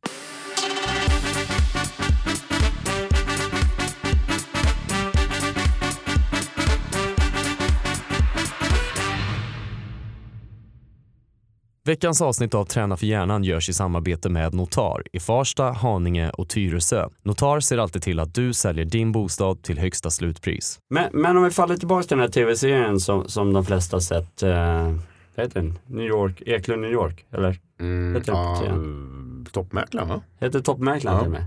[11.86, 16.48] Veckans avsnitt av Träna för hjärnan görs i samarbete med Notar i Farsta, Haninge och
[16.48, 17.08] Tyresö.
[17.22, 20.78] Notar ser alltid till att du säljer din bostad till högsta slutpris.
[20.90, 24.42] Men, men om vi faller tillbaka till den här tv-serien som, som de flesta sett.
[24.42, 24.52] Eh,
[25.34, 25.78] vad heter den?
[25.86, 27.26] New York, Eklund New York?
[27.30, 27.60] Eller?
[27.80, 28.62] Mm, Heter ja,
[29.52, 30.22] toppmäklaren va?
[30.40, 31.22] Heter Toppmäklaren Ja.
[31.22, 31.46] till med.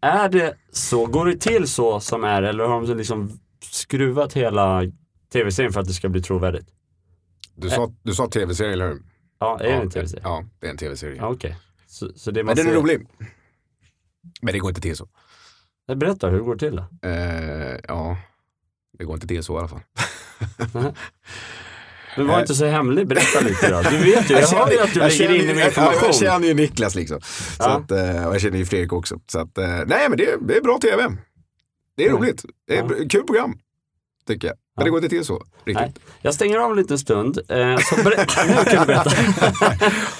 [0.00, 1.06] Är det så?
[1.06, 3.40] Går det till så som är eller har de liksom
[3.70, 4.82] skruvat hela
[5.32, 6.66] tv-serien för att det ska bli trovärdigt?
[7.54, 9.02] Du sa, du sa tv-serie eller hur?
[9.40, 10.22] Ja, är det ja, en tv-serie?
[10.24, 11.16] Ja, det är en tv-serie.
[11.16, 11.56] Ja, Okej.
[11.86, 13.06] Så, så det man Men den är rolig.
[14.42, 15.08] Men det går inte till så.
[15.96, 17.08] Berätta, hur går det till då?
[17.08, 18.16] Eh, ja,
[18.98, 19.80] det går inte till så i alla fall.
[22.16, 23.82] Men var inte så hemlig, berätta lite då.
[23.90, 25.66] Du vet ju, jag hör ju att du jag lägger in ju- med jag- Jag
[25.92, 26.12] information.
[26.12, 27.20] känner ju Niklas liksom.
[27.20, 27.68] Så Ja.
[27.70, 29.20] att, eh, och jag känner ju Fredrik också.
[29.26, 31.16] Så att, eh, nej men det, det är bra tv.
[31.96, 32.22] Det är Mm.
[32.22, 32.44] roligt.
[32.66, 33.08] Det är Ja.
[33.10, 33.58] kul program.
[34.28, 34.56] Tycker jag.
[34.76, 35.76] Men det går inte till så riktigt.
[35.76, 35.92] Nej.
[36.22, 37.38] Jag stänger av en liten stund.
[37.48, 38.46] Eh, så nu kan
[38.80, 39.10] du berätta.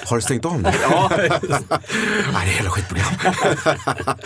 [0.07, 0.69] Har du stängt av nu?
[0.83, 3.13] Ja, Nej, det är ett jävla skitprogram.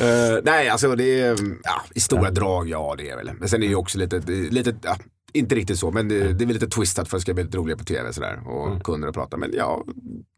[0.00, 3.30] Eh, nej, alltså det är ja, i stora drag, ja det är väl.
[3.38, 4.18] Men sen är det ju också lite,
[4.50, 4.96] lite ja,
[5.32, 7.44] inte riktigt så, men det, det är väl lite twistat för att det ska bli
[7.44, 8.40] lite roligare på tv sådär.
[8.48, 8.80] Och Mm.
[8.80, 9.36] kunder att prata.
[9.36, 9.84] Men ja,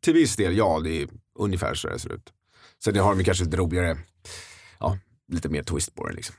[0.05, 1.09] till viss del, ja det är
[1.39, 2.33] ungefär så det ser ut.
[2.85, 3.97] Sen det har de kanske lite roligare,
[4.81, 4.99] ja,
[5.33, 6.35] lite mer twist på det liksom.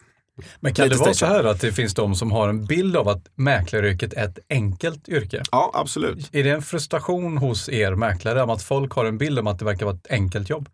[0.59, 3.07] Men kan det vara så här att det finns de som har en bild av
[3.09, 5.43] att mäklaryrket är ett enkelt yrke?
[5.51, 6.29] Ja, absolut.
[6.35, 9.59] Är det en frustration hos er mäklare om att folk har en bild om att
[9.59, 10.69] det verkar vara ett enkelt jobb?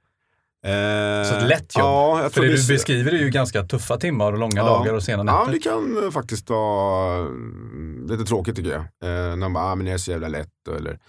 [1.29, 1.85] Så ett lätt jobb?
[1.85, 4.65] Ja, För det du beskriver är ju ganska tuffa timmar och långa Ja.
[4.65, 5.51] dagar och sena Ja, nätter.
[5.51, 8.79] det kan eh, faktiskt vara mm, lite tråkigt tycker jag.
[8.81, 8.87] Eh,
[9.29, 10.99] när man bara, ah, men det är så jävla lätt eller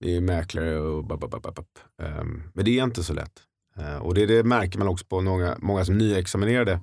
[0.00, 1.66] det är mäklare och bap, bap, bap, bap.
[2.02, 3.32] Um, Men det är inte så lätt.
[3.78, 6.80] Eh, och det, det märker man också på många, många som nyexaminerade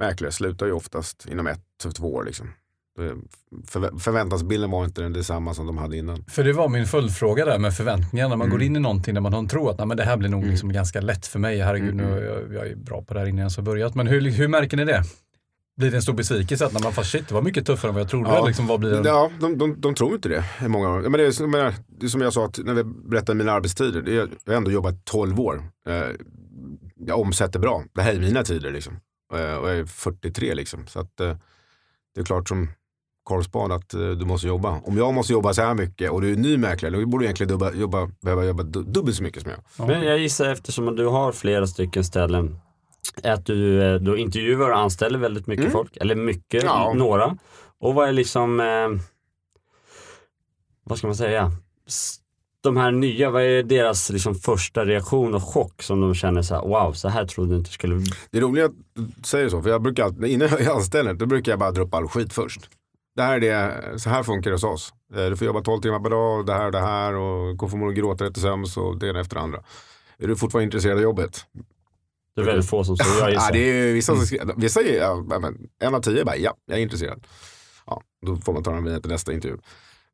[0.00, 2.24] mäklare slutar ju oftast inom ett till två år.
[2.24, 2.48] Liksom.
[3.66, 6.24] Förvä- förväntansbilden var inte den detsamma som de hade innan.
[6.28, 8.28] För det var min följdfråga där med förväntningar.
[8.28, 8.58] När man Mm.
[8.58, 10.28] går in i någonting där man har en tro att Nej, men det här blir
[10.28, 11.60] nog liksom ganska lätt för mig.
[11.60, 13.94] Herregud, Mm, nu jag, jag är bra på det här innan jag ens har börjat.
[13.94, 15.02] Men hur, hur märker ni det?
[15.76, 17.94] Blir det en stor besvikelse att när man fast shit, det var mycket tuffare än
[17.94, 18.30] vad jag trodde?
[18.30, 18.46] Ja.
[18.46, 19.08] Liksom, vad blir det?
[19.08, 20.44] Ja, de, de, de tror inte det.
[20.68, 21.00] Många år.
[21.00, 23.52] Men det, är, som- jag det är som jag sa att när vi berättade mina
[23.52, 24.08] arbetstider.
[24.08, 25.62] Är, jag har ändå jobbat 12 år.
[25.88, 26.02] Eh,
[27.06, 27.84] jag omsätter bra.
[27.94, 28.96] Det här är mina tider liksom.
[29.32, 30.86] Eh, och jag är 43 liksom.
[30.86, 31.36] Så att, eh,
[32.14, 32.68] det är klart som
[33.22, 34.80] korvspad att eh, du måste jobba.
[34.84, 37.26] Om jag måste jobba så här mycket och du är ny mäklare, då borde du
[37.26, 39.86] egentligen dubba, jobba, behöva jobba du, dubbelt så mycket som jag.
[39.88, 42.58] Men jag gissar eftersom du har flera stycken ställen
[43.24, 45.72] att du då intervjuar och anställer väldigt mycket Mm.
[45.72, 46.92] folk, eller mycket, Ja.
[46.96, 47.36] några.
[47.78, 48.88] Och vad är liksom, eh,
[50.84, 51.52] vad ska man säga,
[52.62, 56.54] de här nya, vad är deras liksom första reaktion och chock som de känner så
[56.54, 58.10] här, wow, så här trodde jag inte skulle bli.
[58.30, 61.26] Det är roligt att du säger så, för jag brukar alltid, innan jag anställer, då
[61.26, 62.60] brukar jag bara dra upp all skit först.
[63.16, 64.94] Det här är det, så här funkar det hos oss.
[65.14, 67.68] Eh, Du får jobba 12 timmar per dag, det här och det här och går
[67.68, 69.58] förmodligen gråta dig till sömns och det ena efter det andra.
[70.18, 71.44] Är du fortfarande intresserad av jobbet?
[72.34, 73.52] Det är väldigt få som tror, jag Ja, gissar.
[73.52, 76.78] det är vissa som skri- vissa är, ja, men en av tio bara, ja, jag
[76.78, 77.26] är intresserad.
[77.86, 79.58] Ja, då får man ta dem vidare till nästa intervju.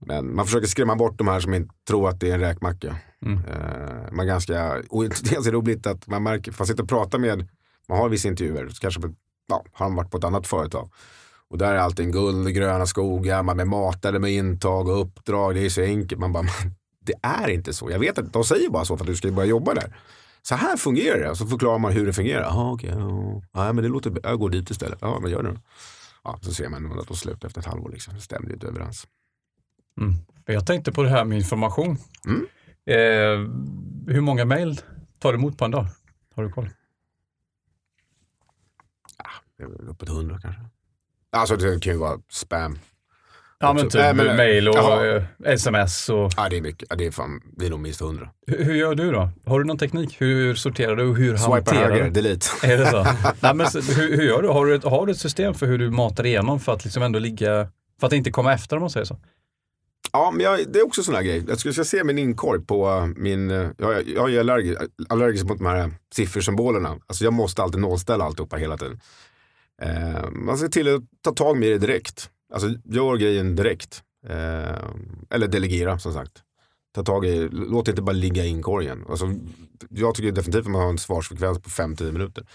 [0.06, 2.96] Men man försöker skrämma bort de här som inte tror att det är en räkmacka.
[3.22, 3.38] Mm.
[3.38, 7.18] Eh, man ganska, och det är ganska roligt att man märker, man sitter och pratar
[7.18, 7.48] med,
[7.88, 9.14] man har vissa intervjuer, så kanske på,
[9.48, 10.90] ja, har man varit på ett annat företag.
[11.48, 15.64] Och där är allting guld gröna skogar, man är matade med intag och uppdrag, det
[15.64, 16.20] är så enkelt.
[16.20, 17.90] Man bara, man, det är inte så.
[17.90, 19.96] Jag vet att de säger bara så för att du ska börja jobba där.
[20.42, 21.30] Så här fungerar det.
[21.30, 22.42] Och så förklarar man hur det fungerar.
[22.42, 22.90] Jaha, okej.
[22.90, 23.42] ja.
[23.52, 24.20] ja, men det låter bra.
[24.24, 24.98] Jag går dit istället.
[25.00, 25.56] Ja, men gör det då.
[26.24, 27.90] Ja, så ser man att de slutar efter ett halvår.
[27.90, 28.14] Liksom.
[28.14, 29.06] Det stämmer ju inte överens.
[30.00, 30.14] Mm.
[30.46, 31.98] Jag tänkte på det här med information.
[32.26, 32.46] Mm.
[32.86, 33.50] Eh,
[34.14, 34.80] hur många mejl
[35.18, 35.86] tar du emot på en dag?
[36.34, 36.68] Har du koll?
[39.58, 40.62] Är väl uppåt hundra kanske.
[41.32, 42.78] Alltså det kan ju vara spam.
[43.58, 45.16] Ja, men typ Nej, men- mejl och Jaha.
[45.16, 46.32] eh, sms och...
[46.36, 46.86] Ja, det är mycket.
[46.90, 48.30] Ja, det, är fan, det är nog minst hundra.
[48.46, 49.30] Hur, hur gör du då?
[49.46, 50.20] Har du någon teknik?
[50.20, 52.10] Hur sorterar du och hur Swipa hanterar höger, du?
[52.10, 52.46] delete.
[52.62, 53.02] Är det så?
[53.40, 54.48] Nej, men, hur, hur gör du?
[54.48, 57.02] Har, du ett, har du ett system för hur du matar igenom för att liksom
[57.02, 57.68] ändå ligga...
[58.00, 59.18] För att inte komma efter om man säger så?
[60.16, 61.44] Ja, men jag, det är också sån här grej.
[61.48, 63.50] Jag ska, ska se min inkorg på eh, min...
[63.50, 66.98] Eh, jag, jag är allergisk, allergisk mot de här eh, siffersymbolerna.
[67.06, 69.00] Alltså jag måste alltid nollställa alltihopa hela tiden.
[69.82, 72.30] Eh, man ser till att ta tag med det direkt.
[72.52, 74.02] Alltså gör grejen direkt.
[74.28, 74.88] Eh,
[75.30, 76.32] eller delegera som sagt.
[76.94, 79.04] Ta tag i, låt det inte bara ligga i inkorgen.
[79.08, 79.34] Alltså,
[79.90, 82.46] jag tycker definitivt att man har en svarsfrekvens på 5-10 minuter.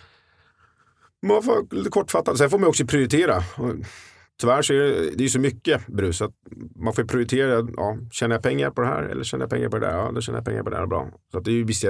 [1.27, 2.37] Man får lite kortfattat.
[2.37, 3.43] Sen får man också prioritera.
[4.41, 6.21] Tyvärr så är det, det är så mycket brus.
[6.21, 6.31] Att
[6.75, 7.67] man får prioritera.
[7.77, 9.97] Ja, tjänar jag pengar på det här eller tjänar jag pengar på det där?
[9.97, 10.85] Ja, då tjänar jag pengar på det där.
[10.85, 11.11] Bra.
[11.31, 11.87] Så att det är ju vissa,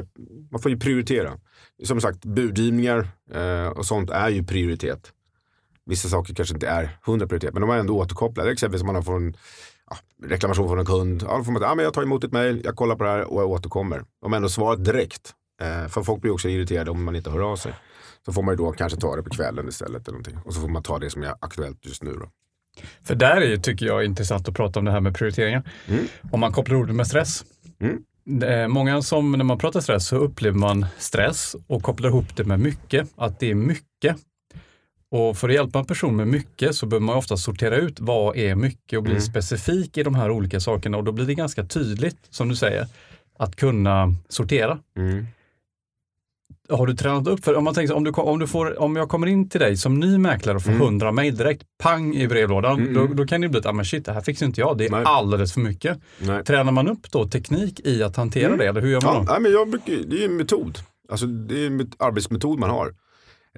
[0.51, 1.37] man får ju prioritera.
[1.83, 5.11] Som sagt, budgivningar eh, och sånt är ju prioritet.
[5.85, 8.51] Vissa saker kanske inte är 100 prioritet, men de är ändå återkopplade.
[8.51, 9.35] Exempelvis om man har fått en,
[9.89, 11.23] ja, reklamation från en kund.
[11.27, 13.09] Ja, då får man, ja, men jag tar emot ett mejl, jag kollar på det
[13.09, 14.03] här och jag återkommer.
[14.21, 15.33] Om ändå svarat direkt.
[15.61, 17.73] Eh, för folk blir också irriterade om man inte hör av sig.
[18.25, 20.07] Så får man ju då kanske ta det på kvällen istället.
[20.07, 20.37] Eller någonting.
[20.45, 22.11] Och så får man ta det som är aktuellt just nu.
[22.11, 22.29] Då.
[23.03, 25.63] För där är tycker jag, intressant att prata om det här med prioriteringar.
[25.87, 26.05] Mm.
[26.31, 27.43] Om man kopplar ihop det med stress.
[27.79, 28.03] Mm.
[28.71, 32.59] Många som, när man pratar stress, så upplever man stress och kopplar ihop det med
[32.59, 34.15] mycket, att det är mycket.
[35.11, 38.37] Och för att hjälpa en person med mycket så behöver man ofta sortera ut vad
[38.37, 39.21] är mycket och bli Mm.
[39.21, 40.97] specifik i de här olika sakerna.
[40.97, 42.87] Och då blir det ganska tydligt, som du säger,
[43.39, 44.79] att kunna sortera.
[44.97, 45.25] Mm.
[46.69, 48.95] Har du tränat upp för, om man tänker så, om, du, om, du får, om
[48.95, 50.81] jag kommer in till dig som ny mäklare och får Mm.
[50.81, 53.85] 100 mejl direkt, pang i brevlådan, Mm, då, då kan det bli att, ah, men
[53.85, 55.01] shit, det här fixar inte jag, det är Nej.
[55.05, 55.99] alldeles för mycket.
[56.19, 56.43] Nej.
[56.43, 58.57] Tränar man upp då teknik i att hantera Mm.
[58.59, 59.39] det, eller hur gör man Ja, då?
[59.41, 60.77] men jag brukar, det är en metod.
[61.09, 62.93] Alltså, det är en met- arbetsmetod man har.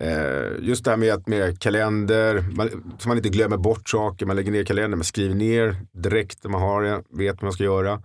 [0.01, 4.25] Eh, just det här med, att med kalender, man, så man inte glömmer bort saker.
[4.25, 7.51] Man lägger ner kalendern, man skriver ner direkt när man har det, vet vad man
[7.53, 8.01] ska göra.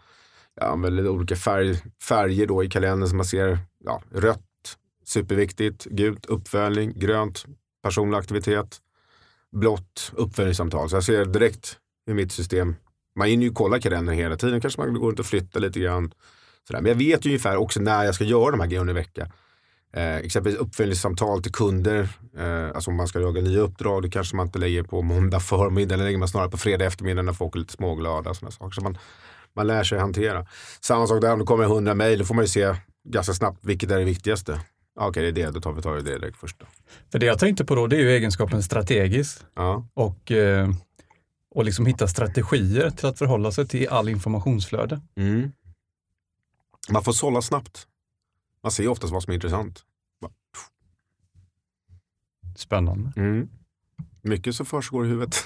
[0.60, 1.76] Jag använder olika färg,
[2.08, 3.58] färger då i kalendern som man ser.
[3.84, 4.40] Ja, rött,
[5.08, 5.84] superviktigt.
[5.84, 6.92] Gult, uppföljning.
[6.96, 7.44] Grönt,
[7.82, 8.78] personlig aktivitet.
[9.52, 10.90] Blått, uppföljningssamtal.
[10.90, 11.78] Så jag ser direkt
[12.10, 12.76] i mitt system.
[13.16, 14.60] Man hinner ju kolla kalendern hela tiden.
[14.60, 16.12] Kanske man går runt och flyttar lite grann.
[16.66, 16.80] Sådär.
[16.80, 19.32] Men jag vet ju ungefär också när jag ska göra de här grejerna i veckan.
[19.92, 22.08] Eh, exempelvis uppföljningssamtal till kunder.
[22.38, 25.40] Eh, alltså om man ska jaga nya uppdrag, det kanske man inte lägger på måndag
[25.40, 25.96] förmiddag.
[25.96, 28.34] det lägger man snarare på fredag eftermiddag när folk är lite småglada.
[28.34, 28.74] Såna saker.
[28.74, 28.98] Så man,
[29.56, 30.46] man lär sig hantera.
[30.80, 32.74] Samma sak där, om det kommer 100 mejl, då får man ju se
[33.08, 34.60] ganska snabbt vilket är det viktigaste.
[35.00, 36.58] Okej, det är det, då tar vi tar vi det direkt först.
[36.60, 36.66] Då.
[37.12, 39.86] För det jag tänkte på då, det är ju egenskapen strategisk Ja.
[39.94, 40.70] och, eh,
[41.50, 45.00] och liksom hitta strategier till att förhålla sig till all informationsflöde.
[45.16, 45.52] Mm.
[46.90, 47.86] Man får sålla snabbt.
[48.62, 49.84] Man ser oftast vad som är intressant.
[52.56, 53.12] Spännande.
[53.16, 53.48] Mm.
[54.22, 55.36] Mycket som försiggår i huvudet.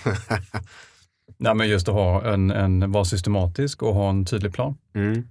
[1.37, 4.79] Nej, men just att ha en, en, vara systematisk och ha en tydlig plan.
[4.95, 5.29] mm.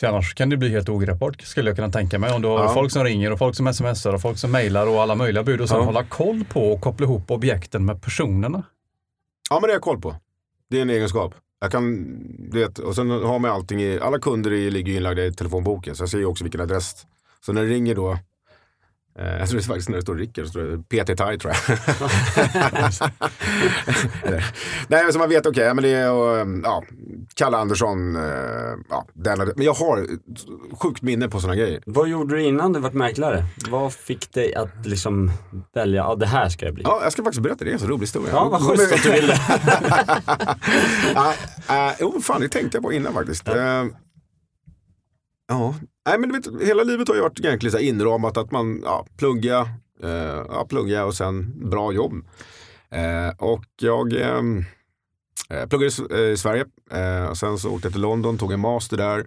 [0.00, 2.32] För annars kan det bli helt ogreppbart, skulle jag kunna tänka mig.
[2.32, 2.74] Om du har Ja.
[2.74, 5.60] folk som ringer och folk som smsar och folk som mejlar och alla möjliga bud
[5.60, 5.84] och sen Ja.
[5.84, 8.62] hålla koll på och koppla ihop objekten med personerna.
[9.50, 10.16] Ja, men det har jag koll på.
[10.70, 11.34] Det är en egenskap.
[11.60, 12.06] Jag kan,
[12.50, 15.96] du vet, och sen har man allting i, alla kunder i, ligger inlagda i telefonboken.
[15.96, 17.06] Så jag ser ju också vilken adress.
[17.40, 18.18] Så när det ringer då,
[19.18, 21.54] jag tror det är faktiskt när det står Rickard, så står det PT Tai tror
[21.54, 21.78] jag.
[24.88, 26.84] Nej, så man vet, okej, men det är och, ja,
[27.34, 28.22] Kalle Andersson, eh,
[28.88, 30.06] ja, den, men jag har
[30.82, 31.82] sjukt minne på sådana grejer.
[31.86, 33.44] Vad gjorde du innan du var mäklare?
[33.70, 35.30] Vad fick dig att liksom
[35.74, 36.82] välja, ja det här ska jag bli?
[36.86, 38.30] Ja, jag ska faktiskt berätta det, det är en så rolig historia.
[38.32, 39.34] Ja, vad schysst att du ville.
[41.14, 41.34] ja,
[41.68, 43.42] äh, jo, fan det tänkte jag på innan faktiskt.
[43.46, 43.86] Ja
[45.48, 45.74] ja.
[46.06, 48.82] Nej, men du vet, hela livet har ju varit egentligen så här inramat att man
[48.84, 49.60] ja, plugga,
[50.02, 52.12] eh, ja, plugga och sen bra jobb.
[52.90, 54.64] Eh, och jag ehm,
[55.50, 58.52] eh, pluggade i eh, i Sverige eh, och sen så åkte jag till London, tog
[58.52, 59.26] en master där.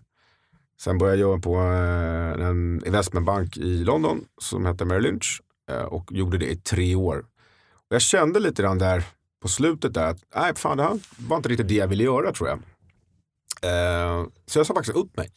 [0.82, 5.84] Sen började jag jobba på eh, en investmentbank i London som hette Merrill Lynch eh,
[5.84, 7.26] och gjorde det i tre år.
[7.74, 9.04] Och jag kände lite grann där
[9.42, 12.32] på slutet där att nej, fan, det här var inte riktigt det jag ville göra
[12.32, 12.60] tror jag.
[13.64, 15.32] Eh, så jag sa faktiskt upp mig.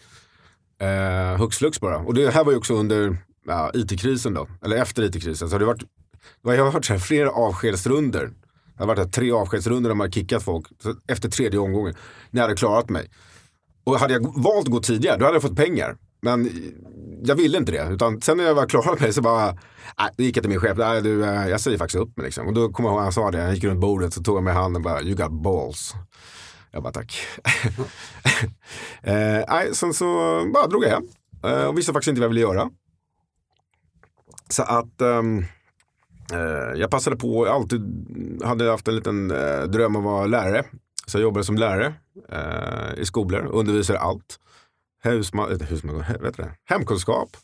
[0.79, 1.99] Eh, hux flux bara.
[1.99, 5.49] Och det här var ju också under ja, IT-krisen då, eller efter IT-krisen.
[5.49, 5.83] Så det varit,
[6.43, 8.31] jag har hört så här, flera avskedsrunder.
[8.77, 11.95] Det har varit här, tre avskedsrunder där man har kickat folk så efter tredje omgången.
[12.31, 13.11] När jag hade klarat mig.
[13.85, 15.97] Och hade jag valt att gå tidigare, då hade jag fått pengar.
[16.23, 16.53] Men eh,
[17.25, 17.89] jag ville inte det.
[17.91, 19.47] Utan sen när jag var klar med mig så bara,
[19.99, 22.25] nej, det gick jag till min chef, nej, du, eh, jag säger faktiskt upp mig.
[22.25, 22.47] Liksom.
[22.47, 24.45] Och då kommer jag ihåg han sa det, han gick runt bordet så tog han
[24.45, 25.95] mig i handen och bara, you got balls.
[26.75, 27.27] Jag bara tack.
[29.03, 30.05] eh, nej, sen så
[30.55, 31.09] bara drog jag hem.
[31.45, 32.71] Eh, och visste faktiskt inte vad jag ville göra.
[34.49, 35.45] Så att ehm,
[36.33, 37.83] eh, jag passade på, jag alltid
[38.45, 40.65] hade haft en liten eh, dröm om att vara lärare.
[41.07, 41.95] Så jag jobbade som lärare
[42.29, 44.39] eh, i skolor, undervisade allt.
[45.03, 46.05] Husma, husma,
[46.37, 46.51] det?
[46.65, 47.37] Hemkunskap.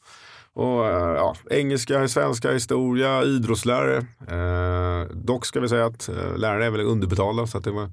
[0.52, 4.06] Och, eh, ja, engelska, svenska, historia, idrottslärare.
[4.28, 7.90] Eh, dock ska vi säga att eh, lärare är väl underbetalda så att det, var,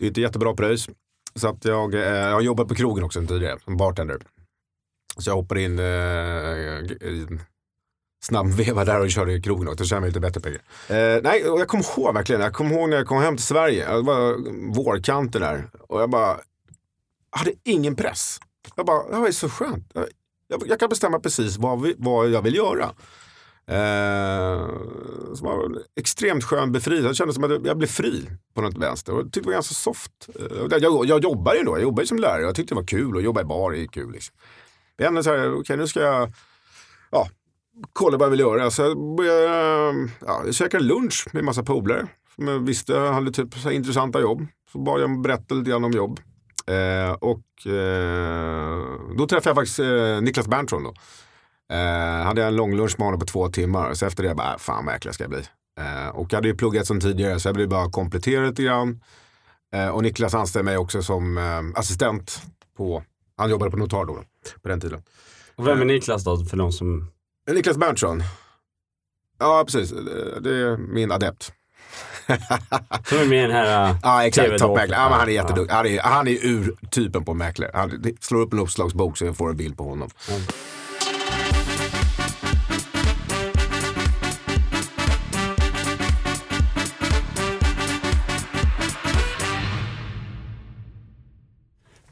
[0.00, 0.88] det är inte jättebra pröjs.
[1.34, 4.18] Så att jag, eh, jag har jobbat på krogen också tidigare som bartender.
[5.18, 7.26] Så jag hoppade in eh, i
[8.24, 9.82] snabbveva där och körde i krogen också.
[9.82, 10.60] Då tjänade jag lite bättre pengar.
[10.88, 12.40] Eh, nej, och jag kommer ihåg verkligen.
[12.40, 13.96] Jag kommer ihåg när jag kom hem till Sverige.
[13.96, 14.36] Det var
[14.74, 15.70] vårkanten där.
[15.88, 16.40] Och jag bara
[17.30, 18.40] hade ingen press.
[18.76, 19.90] Jag bara, det här är så skönt.
[19.94, 20.06] Jag,
[20.48, 22.94] jag, jag kan bestämma precis vad, vi, vad jag vill göra.
[23.70, 24.66] Eh,
[25.34, 27.06] som var extremt skön befrielse.
[27.06, 29.12] Jag kände som att jag blev fri på något vänster.
[29.12, 30.12] Och jag tyckte det var ganska soft.
[30.34, 32.42] Eh, jag, jag jobbar ju då, jag jobbar ju som lärare.
[32.42, 34.12] Jag tyckte det var kul och jobba i bar är kul.
[34.12, 34.36] Liksom.
[34.96, 36.32] Jag kände så här, okej nu ska jag
[37.10, 37.28] ja,
[37.92, 38.70] kolla vad jag vill göra.
[38.70, 39.94] Så jag började, eh,
[40.26, 42.06] ja, jag käkade lunch med en massa polare.
[42.34, 44.46] Som jag visste hade typ så här intressanta jobb.
[44.72, 46.20] Så bad jag berätta lite grann om jobb.
[46.66, 48.78] Eh, och eh,
[49.18, 50.84] då träffade jag faktiskt eh, Niklas Berntsson.
[50.84, 50.94] Då.
[51.70, 53.94] Eh, hade jag en lång lunch med honom på två timmar.
[53.94, 55.42] Så efter det bara, äh, fan vad mäklare ska jag bli.
[55.80, 59.00] Eh, och jag hade ju pluggat som tidigare så jag blev bara komplettera lite grann.
[59.74, 62.42] Eh, och Niklas anställde mig också som eh, assistent
[62.76, 63.02] på,
[63.36, 64.22] han jobbade på Notar då,
[64.62, 65.02] på den tiden.
[65.56, 67.10] Och vem är Niklas då, för de som...
[67.48, 68.22] Eh, Niklas Berntsson.
[69.38, 69.90] Ja, precis.
[70.40, 71.52] Det- är min adept.
[73.06, 73.96] Som är med i den här...
[74.02, 74.58] Ja, exakt.
[74.58, 75.00] Toppmäklare.
[75.02, 75.74] Ja, men han är jätteduktig.
[75.74, 77.70] Han är, han är urtypen på mäklare.
[77.74, 80.10] Han slår upp en uppslagsbok så jag får en bild på honom.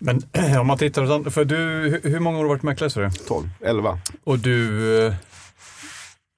[0.08, 0.22] Men
[0.60, 1.56] om man tittar, för du,
[2.04, 3.10] hur, många år har du varit mäklare du?
[3.26, 3.98] 12, 11.
[4.24, 5.14] Och du eh,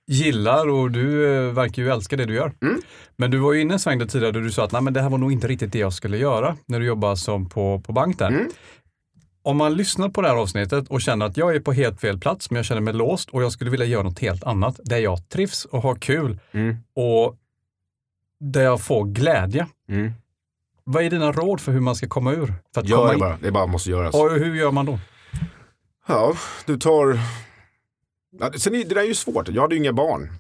[0.07, 2.53] gillar och du eh, verkar ju älska det du gör.
[2.63, 2.81] Mm.
[3.17, 4.93] Men du var ju inne en sväng där tidigare där du sa att Nej, men
[4.93, 7.81] det här var nog inte riktigt det jag skulle göra när du jobbade som på,
[7.81, 8.29] på bank där.
[8.29, 8.51] Mm.
[9.43, 12.19] Om man lyssnar på det här avsnittet och känner att jag är på helt fel
[12.19, 14.99] plats men jag känner mig låst och jag skulle vilja göra något helt annat där
[14.99, 16.77] jag trivs och har kul Mm.
[16.95, 17.37] och
[18.41, 19.67] där jag får glädje.
[20.93, 22.55] Vad är dina råd för hur man ska komma ur?
[22.75, 23.21] För att Gör komma det in?
[23.21, 23.39] bara.
[23.43, 24.15] Det bara måste göras.
[24.15, 24.99] Och hur gör man då?
[26.09, 26.35] Ja,
[26.67, 27.19] du tar...
[28.59, 29.49] Sen är, det där är ju svårt.
[29.49, 30.31] Jag hade ju inga barn.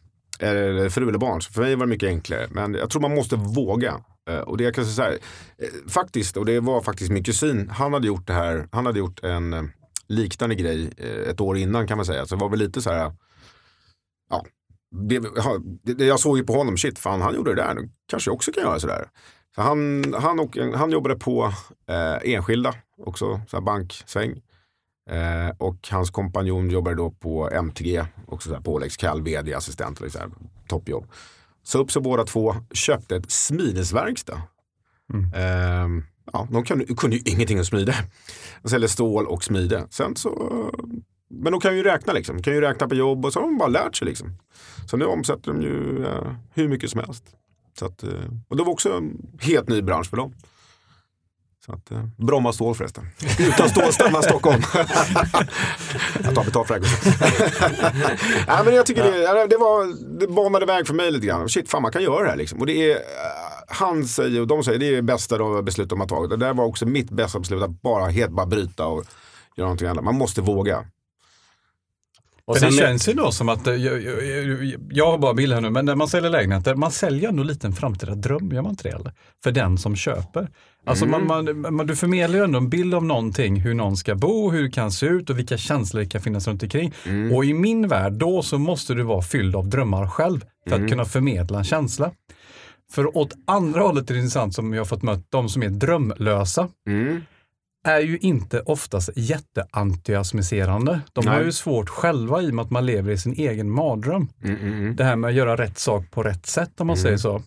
[0.40, 1.42] Eller fru eller barn.
[1.42, 2.48] Så för mig var det mycket enklare.
[2.50, 4.00] Men jag tror man måste våga.
[4.30, 5.12] Eh, Och det jag kan säga så här,
[5.58, 8.98] eh, faktiskt, och det var faktiskt min kusin, han hade gjort det här, han hade
[8.98, 9.62] gjort en eh,
[10.08, 10.90] liknande grej
[11.28, 12.26] ett år innan kan man säga.
[12.26, 13.12] Så det var väl lite så här,
[14.30, 14.44] ja,
[15.08, 17.74] det, ja, det, det jag såg ju på honom, shit fan han gjorde det där,
[17.74, 19.08] nu kanske jag också kan göra sådär.
[19.54, 21.52] Så han, han, och, han jobbade på
[21.88, 22.74] eh, enskilda
[23.06, 24.42] också, så banksväng.
[25.10, 30.18] Eh, och hans kompanjon jobbade då på MTG, också så här påläggskall, vd-assistent, och så
[30.18, 30.30] här,
[30.68, 31.06] toppjobb.
[31.62, 34.42] Så upp så båda två köpte ett smidesverkstad.
[35.12, 35.34] Mm.
[35.34, 37.94] Eh, ja, de kunde, kunde ju ingenting att smida.
[38.62, 39.86] De säljer stål och smide.
[39.90, 40.70] Sen så,
[41.30, 42.36] men de kan ju räkna liksom.
[42.36, 44.36] De kan ju räkna på jobb och så har de bara lärt sig liksom.
[44.86, 47.24] Så nu omsätter de ju eh, hur mycket som helst.
[47.78, 48.10] Så att, eh,
[48.48, 50.34] och det var också en helt ny bransch för dem.
[51.66, 53.04] Så att, eh, Bromma stål förresten.
[53.38, 54.62] Utan stål stannar Stockholm.
[56.24, 58.46] jag tar betalt för det här.
[58.46, 59.86] Nej, men jag tycker det, det, var,
[60.18, 61.48] det banade väg för mig lite grann.
[61.48, 62.60] Shit, fan man kan göra det här liksom.
[62.60, 63.00] Och det är, eh,
[63.68, 66.30] han säger och de säger det är det bästa de beslut de har tagit.
[66.30, 69.04] Det där var också mitt bästa beslut, att bara helt bara bryta och
[69.56, 70.04] göra någonting annat.
[70.04, 70.84] Man måste våga.
[72.50, 75.52] Och För det känns ju då som att, eh, jag, jag, jag, har bara bild
[75.52, 78.62] här nu, men när man säljer lägenheter, man säljer ändå lite en framtida dröm, gör
[78.62, 78.94] man inte det?
[78.94, 79.12] Eller?
[79.44, 80.48] För den som köper.
[80.86, 81.26] Alltså Mm.
[81.26, 84.62] man, man, du förmedlar ju ändå en bild av någonting, hur någon ska bo, hur
[84.62, 86.92] det kan se ut och vilka känslor det kan finnas runt omkring.
[87.06, 87.32] Mm.
[87.36, 90.84] Och i min värld, då så måste du vara fylld av drömmar själv för Mm.
[90.84, 92.10] att kunna förmedla en känsla.
[92.92, 95.68] För åt andra hållet är det intressant som jag har fått möta, de som är
[95.68, 97.20] drömlösa, Mm.
[97.84, 101.00] Är ju inte oftast jätteentusiasmiserande.
[101.12, 101.44] De har Nej.
[101.44, 104.28] ju svårt själva i och med att man lever i sin egen mardröm.
[104.44, 104.96] Mm, mm, mm.
[104.96, 107.02] Det här med att göra rätt sak på rätt sätt om man Mm.
[107.02, 107.42] säger så.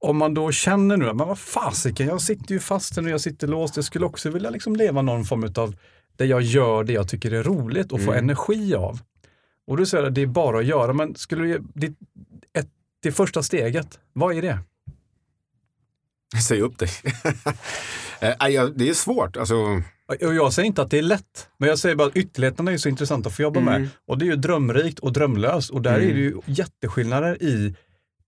[0.00, 3.46] Om man då känner nu, men vad fasiken, jag sitter ju fast nu, jag sitter
[3.46, 5.76] låst, jag skulle också vilja liksom leva någon form av
[6.16, 8.24] där jag gör det jag tycker är roligt och få Mm.
[8.24, 9.00] energi av.
[9.66, 11.86] Och du säger att det är bara att göra, men skulle du, det,
[12.58, 12.68] ett,
[13.02, 14.58] det första steget, vad är det?
[16.48, 16.88] Säg upp dig.
[18.20, 19.36] Eh, det är svårt.
[19.36, 19.54] Alltså,
[20.08, 22.72] Och jag säger inte att det är lätt, men jag säger bara att ytterligheterna är
[22.72, 23.82] ju så intressanta att få jobba Mm.
[23.82, 23.90] med.
[24.06, 26.10] Och det är ju drömrikt och drömlöst och där Mm.
[26.10, 27.74] är det ju jätteskillnader i,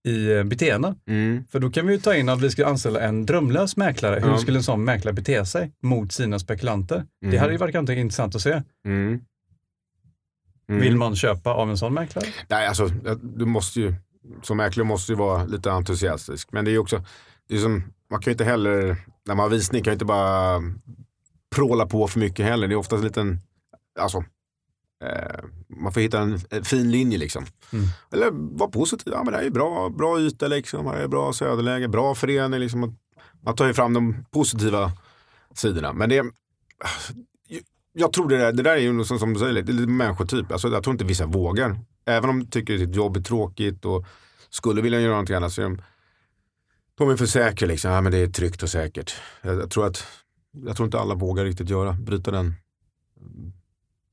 [0.07, 0.95] i eh, beteenden.
[1.07, 1.43] mm.
[1.51, 4.19] För då kan vi ju ta in att vi ska anställa en drömlös mäklare.
[4.19, 7.05] Hur skulle en sån mäklare bete sig mot sina spekulanter?
[7.21, 7.39] Det Mm.
[7.39, 8.61] hade ju varit intressant att se.
[8.85, 9.19] Mm.
[10.69, 10.81] Mm.
[10.81, 12.25] Vill man köpa av en sån mäklare?
[12.47, 12.87] Nej, alltså,
[13.21, 13.93] du måste ju,
[14.43, 16.51] som mäklare måste du vara lite entusiastisk.
[16.51, 17.03] Men det är ju också,
[17.49, 20.05] det är som, man kan ju inte heller, när man har visning kan ju inte
[20.05, 20.61] bara
[21.55, 22.67] pråla på för mycket heller.
[22.67, 23.39] Det är oftast en liten,
[23.99, 24.23] alltså,
[25.03, 27.45] eh, man får hitta en, en fin linje liksom.
[27.73, 27.85] Mm.
[28.11, 31.07] Eller vara positiv, ja men det här är bra, bra yta liksom, det här är
[31.07, 32.79] bra söderläge, bra förening liksom.
[32.79, 34.91] Man- tar ju fram de positiva
[35.53, 35.93] sidorna.
[35.93, 36.25] Men det,
[37.93, 39.73] jag tror det där, det där är ju något som, som du säger, det är
[39.73, 40.51] lite människotyp.
[40.51, 41.79] Alltså, jag tror inte vissa vågar.
[42.05, 44.05] Även om de tycker att sitt jobb är tråkigt och
[44.49, 45.81] skulle vilja göra någonting annat så är de,
[47.05, 47.67] de är för säkra.
[47.67, 47.91] Liksom.
[47.91, 49.13] Ja, men det är tryggt och säkert.
[49.41, 50.07] Jag, jag, tror att,
[50.65, 52.55] jag tror inte alla vågar riktigt göra, bryta den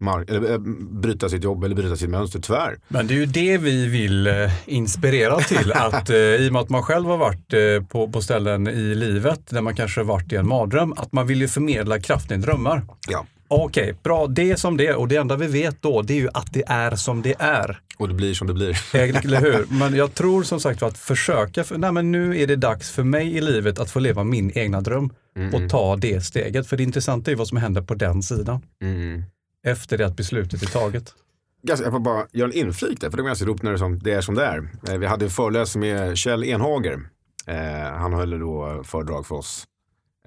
[0.01, 0.59] mark, eller, äh,
[0.91, 2.78] bryta sitt jobb eller bryta sitt mönster, tyvärr.
[2.89, 4.34] Men det är ju det vi vill eh,
[4.66, 5.72] inspirera till.
[5.74, 8.95] att eh, I och med att man själv har varit eh, på, på ställen i
[8.95, 12.41] livet där man kanske har varit i en mardröm, att man vill ju förmedla kraften
[12.41, 12.82] i drömmar.
[13.09, 13.26] Ja.
[13.49, 14.26] Okej, bra.
[14.26, 16.53] Det är som det är och det enda vi vet då det är ju att
[16.53, 17.80] det är som det är.
[17.99, 18.94] Och det blir som det blir.
[18.97, 19.66] Eller hur?
[19.78, 23.03] Men jag tror som sagt att försöka, för, nej men nu är det dags för
[23.05, 26.66] mig i livet att få leva min egna dröm Mm, och ta det steget.
[26.66, 29.22] För det intressanta är vad som händer på den sidan mm.
[29.66, 31.14] efter det att beslutet är taget.
[31.62, 33.76] Ganska- Jag får bara göra en inflik där, för det var ganska roligt när det,
[33.76, 34.68] är som, det är som det är.
[34.88, 37.01] Eh, Vi hade en föreläsning med Kjell Enhager.
[37.47, 37.57] Eh,
[37.99, 39.64] han höll då föredrag för oss.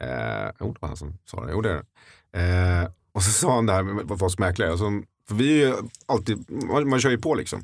[0.02, 0.08] Eh,
[0.60, 1.52] jo, det var han som sa det.
[1.52, 1.84] Jo, det är det.
[2.84, 2.90] Eh,
[3.20, 4.78] och så sa han det här med vad oss mäklare.
[4.78, 7.64] Som, för vi är alltid, man, man kör ju på liksom.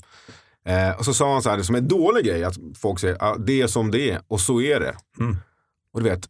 [0.65, 2.99] Eh, och så sa han så här, det som är en dålig grej, att folk
[2.99, 4.95] säger ah, det är som det är och så är det.
[5.19, 5.37] Mm.
[5.93, 6.29] Och du vet,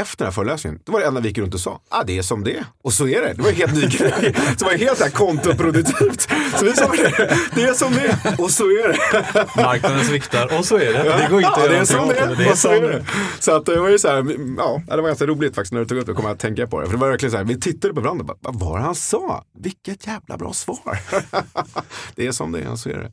[0.00, 1.80] efter den här föreläsningen, det var det enda vi gick runt och sa.
[1.88, 2.64] Ah, det är som det.
[2.84, 3.32] Och så är det.
[3.32, 4.34] Det var en helt ny grej.
[4.58, 6.28] Så det var helt så här kontraproduktivt.
[6.58, 7.38] Så vi sa det.
[7.54, 8.36] Det är som det.
[8.38, 9.62] Och så är det.
[9.62, 11.02] Marknaden sviktar och så är det.
[11.02, 12.36] Det går inte ja, att det göra är som det åt är.
[12.44, 12.50] det.
[12.50, 13.04] Och så är det.
[13.40, 14.16] Så att det var ju så här,
[14.58, 16.12] ja, det var ganska roligt faktiskt när du tog upp det.
[16.12, 16.86] Kommer jag att tänka på det.
[16.86, 18.22] För det var verkligen så här, vi tittade på varandra.
[18.22, 19.44] och Bara, vad var det han sa?
[19.58, 20.98] Vilket jävla bra svar.
[22.14, 23.12] det är som det är, och så är det.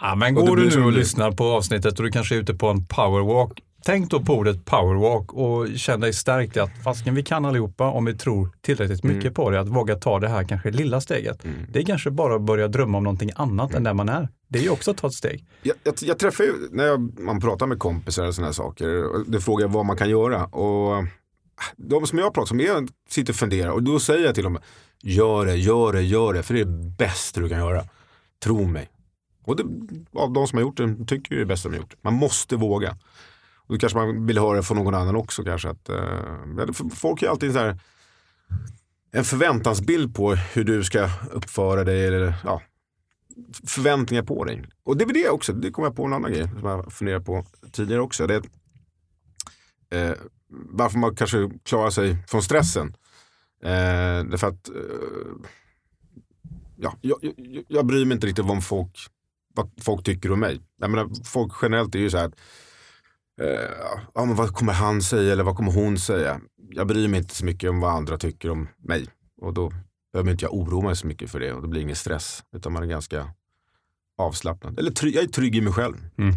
[0.00, 2.34] Ja, men Och det går du nu och det lyssnar på avsnittet och du kanske
[2.34, 3.60] är ute på en powerwalk.
[3.84, 7.90] Tänk då på ordet powerwalk och känn dig stärkt i att fasken vi kan allihopa
[7.90, 9.34] om vi tror tillräckligt mycket Mm.
[9.34, 11.42] på det, att våga ta det här kanske lilla steget.
[11.72, 13.76] Det är kanske bara att börja drömma om någonting annat Mm.
[13.76, 14.28] än där man är.
[14.48, 15.44] Det är ju också att ta ett steg.
[15.62, 19.04] Jag, jag, jag träffar ju, när jag, man pratar med kompisar och sådana här saker,
[19.30, 20.44] det frågar vad man kan göra.
[20.46, 21.04] Och
[21.76, 24.58] de som jag pratar med, jag sitter och funderar och då säger jag till dem,
[25.02, 27.84] gör det, gör det, gör det, för det är det bästa du kan göra.
[28.44, 28.88] Tro mig.
[29.44, 29.64] Och det,
[30.20, 31.94] av de som har gjort det tycker jag det är det bästa de har gjort.
[32.02, 32.96] Man måste våga.
[33.66, 35.68] Och då kanske man vill höra från någon annan också kanske.
[35.68, 37.78] Att, eh, folk är alltid så här,
[39.12, 42.06] en förväntansbild på hur du ska uppföra dig.
[42.06, 42.62] Eller, ja,
[43.66, 44.64] förväntningar på dig.
[44.84, 47.24] Och det är det också, det kommer jag på en annan grej som jag funderat
[47.24, 48.26] på tidigare också.
[48.26, 48.42] Det
[49.90, 50.16] är, eh,
[50.48, 52.96] varför man kanske klarar sig från stressen.
[53.62, 54.74] Eh, därför att eh,
[56.76, 58.98] ja, jag, jag, jag bryr mig inte riktigt om folk,
[59.54, 60.60] vad folk tycker om mig.
[60.76, 62.40] Jag menar, folk generellt är ju så här att,
[63.40, 63.70] eh,
[64.14, 66.40] ja, men vad kommer han säga eller vad kommer hon säga?
[66.70, 69.06] Jag bryr mig inte så mycket om vad andra tycker om mig.
[69.40, 69.72] Och då
[70.12, 72.42] behöver inte jag oroa mig så mycket för det och det blir ingen stress.
[72.56, 73.28] Utan man är ganska
[74.18, 74.78] avslappnad.
[74.78, 75.96] Eller trygg, jag är trygg i mig själv.
[76.18, 76.34] Mm.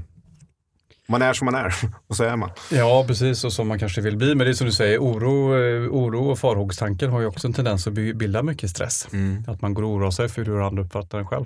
[1.07, 1.73] Man är som man är
[2.07, 2.49] och så är man.
[2.71, 4.35] Ja, precis, och som man kanske vill bli.
[4.35, 7.53] Men det är som du säger, oro, eh, oro och farhågstanken har ju också en
[7.53, 9.07] tendens att bilda mycket stress.
[9.47, 11.45] Att man går och oroar sig för hur andra uppfattar en själv.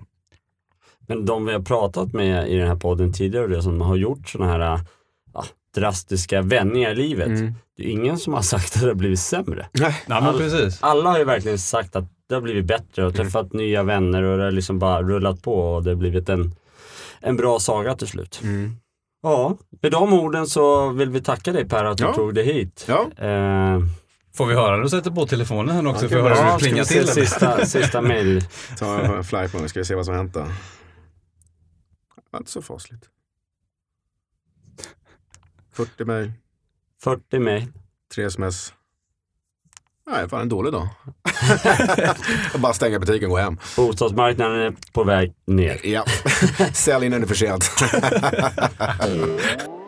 [1.08, 3.96] Men de vi har pratat med i den här podden tidigare, och det som har
[3.96, 4.80] gjort sådana här
[5.34, 7.28] ja, drastiska vändningar i livet.
[7.28, 7.54] Mm.
[7.78, 9.70] Det är ingen som har sagt att det har blivit sämre.
[9.72, 10.04] Nej.
[10.08, 10.78] Nej, men precis.
[10.84, 14.38] Alla har ju verkligen sagt att det har blivit bättre och träffat nya vänner och
[14.38, 16.56] det har liksom bara rullat på och det har blivit en,
[17.20, 18.40] en bra saga till slut.
[18.44, 18.76] Mm.
[19.24, 22.14] Ja, med de orden så vill vi tacka dig Per att du Ja.
[22.14, 22.86] tog dig hit.
[22.88, 23.80] Ja, Eh,
[24.36, 26.58] Får vi höra när du sätter på telefonen här också Ja, för att höra ja,
[26.62, 27.08] hur det se till?
[27.08, 28.44] sista, sista mail.
[28.78, 29.70] ta en fly på mig.
[29.70, 30.46] Ska vi se vad som hänt då.
[32.38, 33.04] Inte så fasligt.
[35.80, 36.32] 40 mejl,
[37.04, 37.68] 40 mail.
[38.16, 38.74] 3 sms.
[40.08, 40.88] Nej, fan en dålig dag.
[42.60, 43.58] Bara stänga butiken och gå hem.
[43.76, 45.80] Bostadsmarknaden är på väg ner.
[45.84, 46.06] Ja,
[46.74, 47.70] sälj innan det är för sent.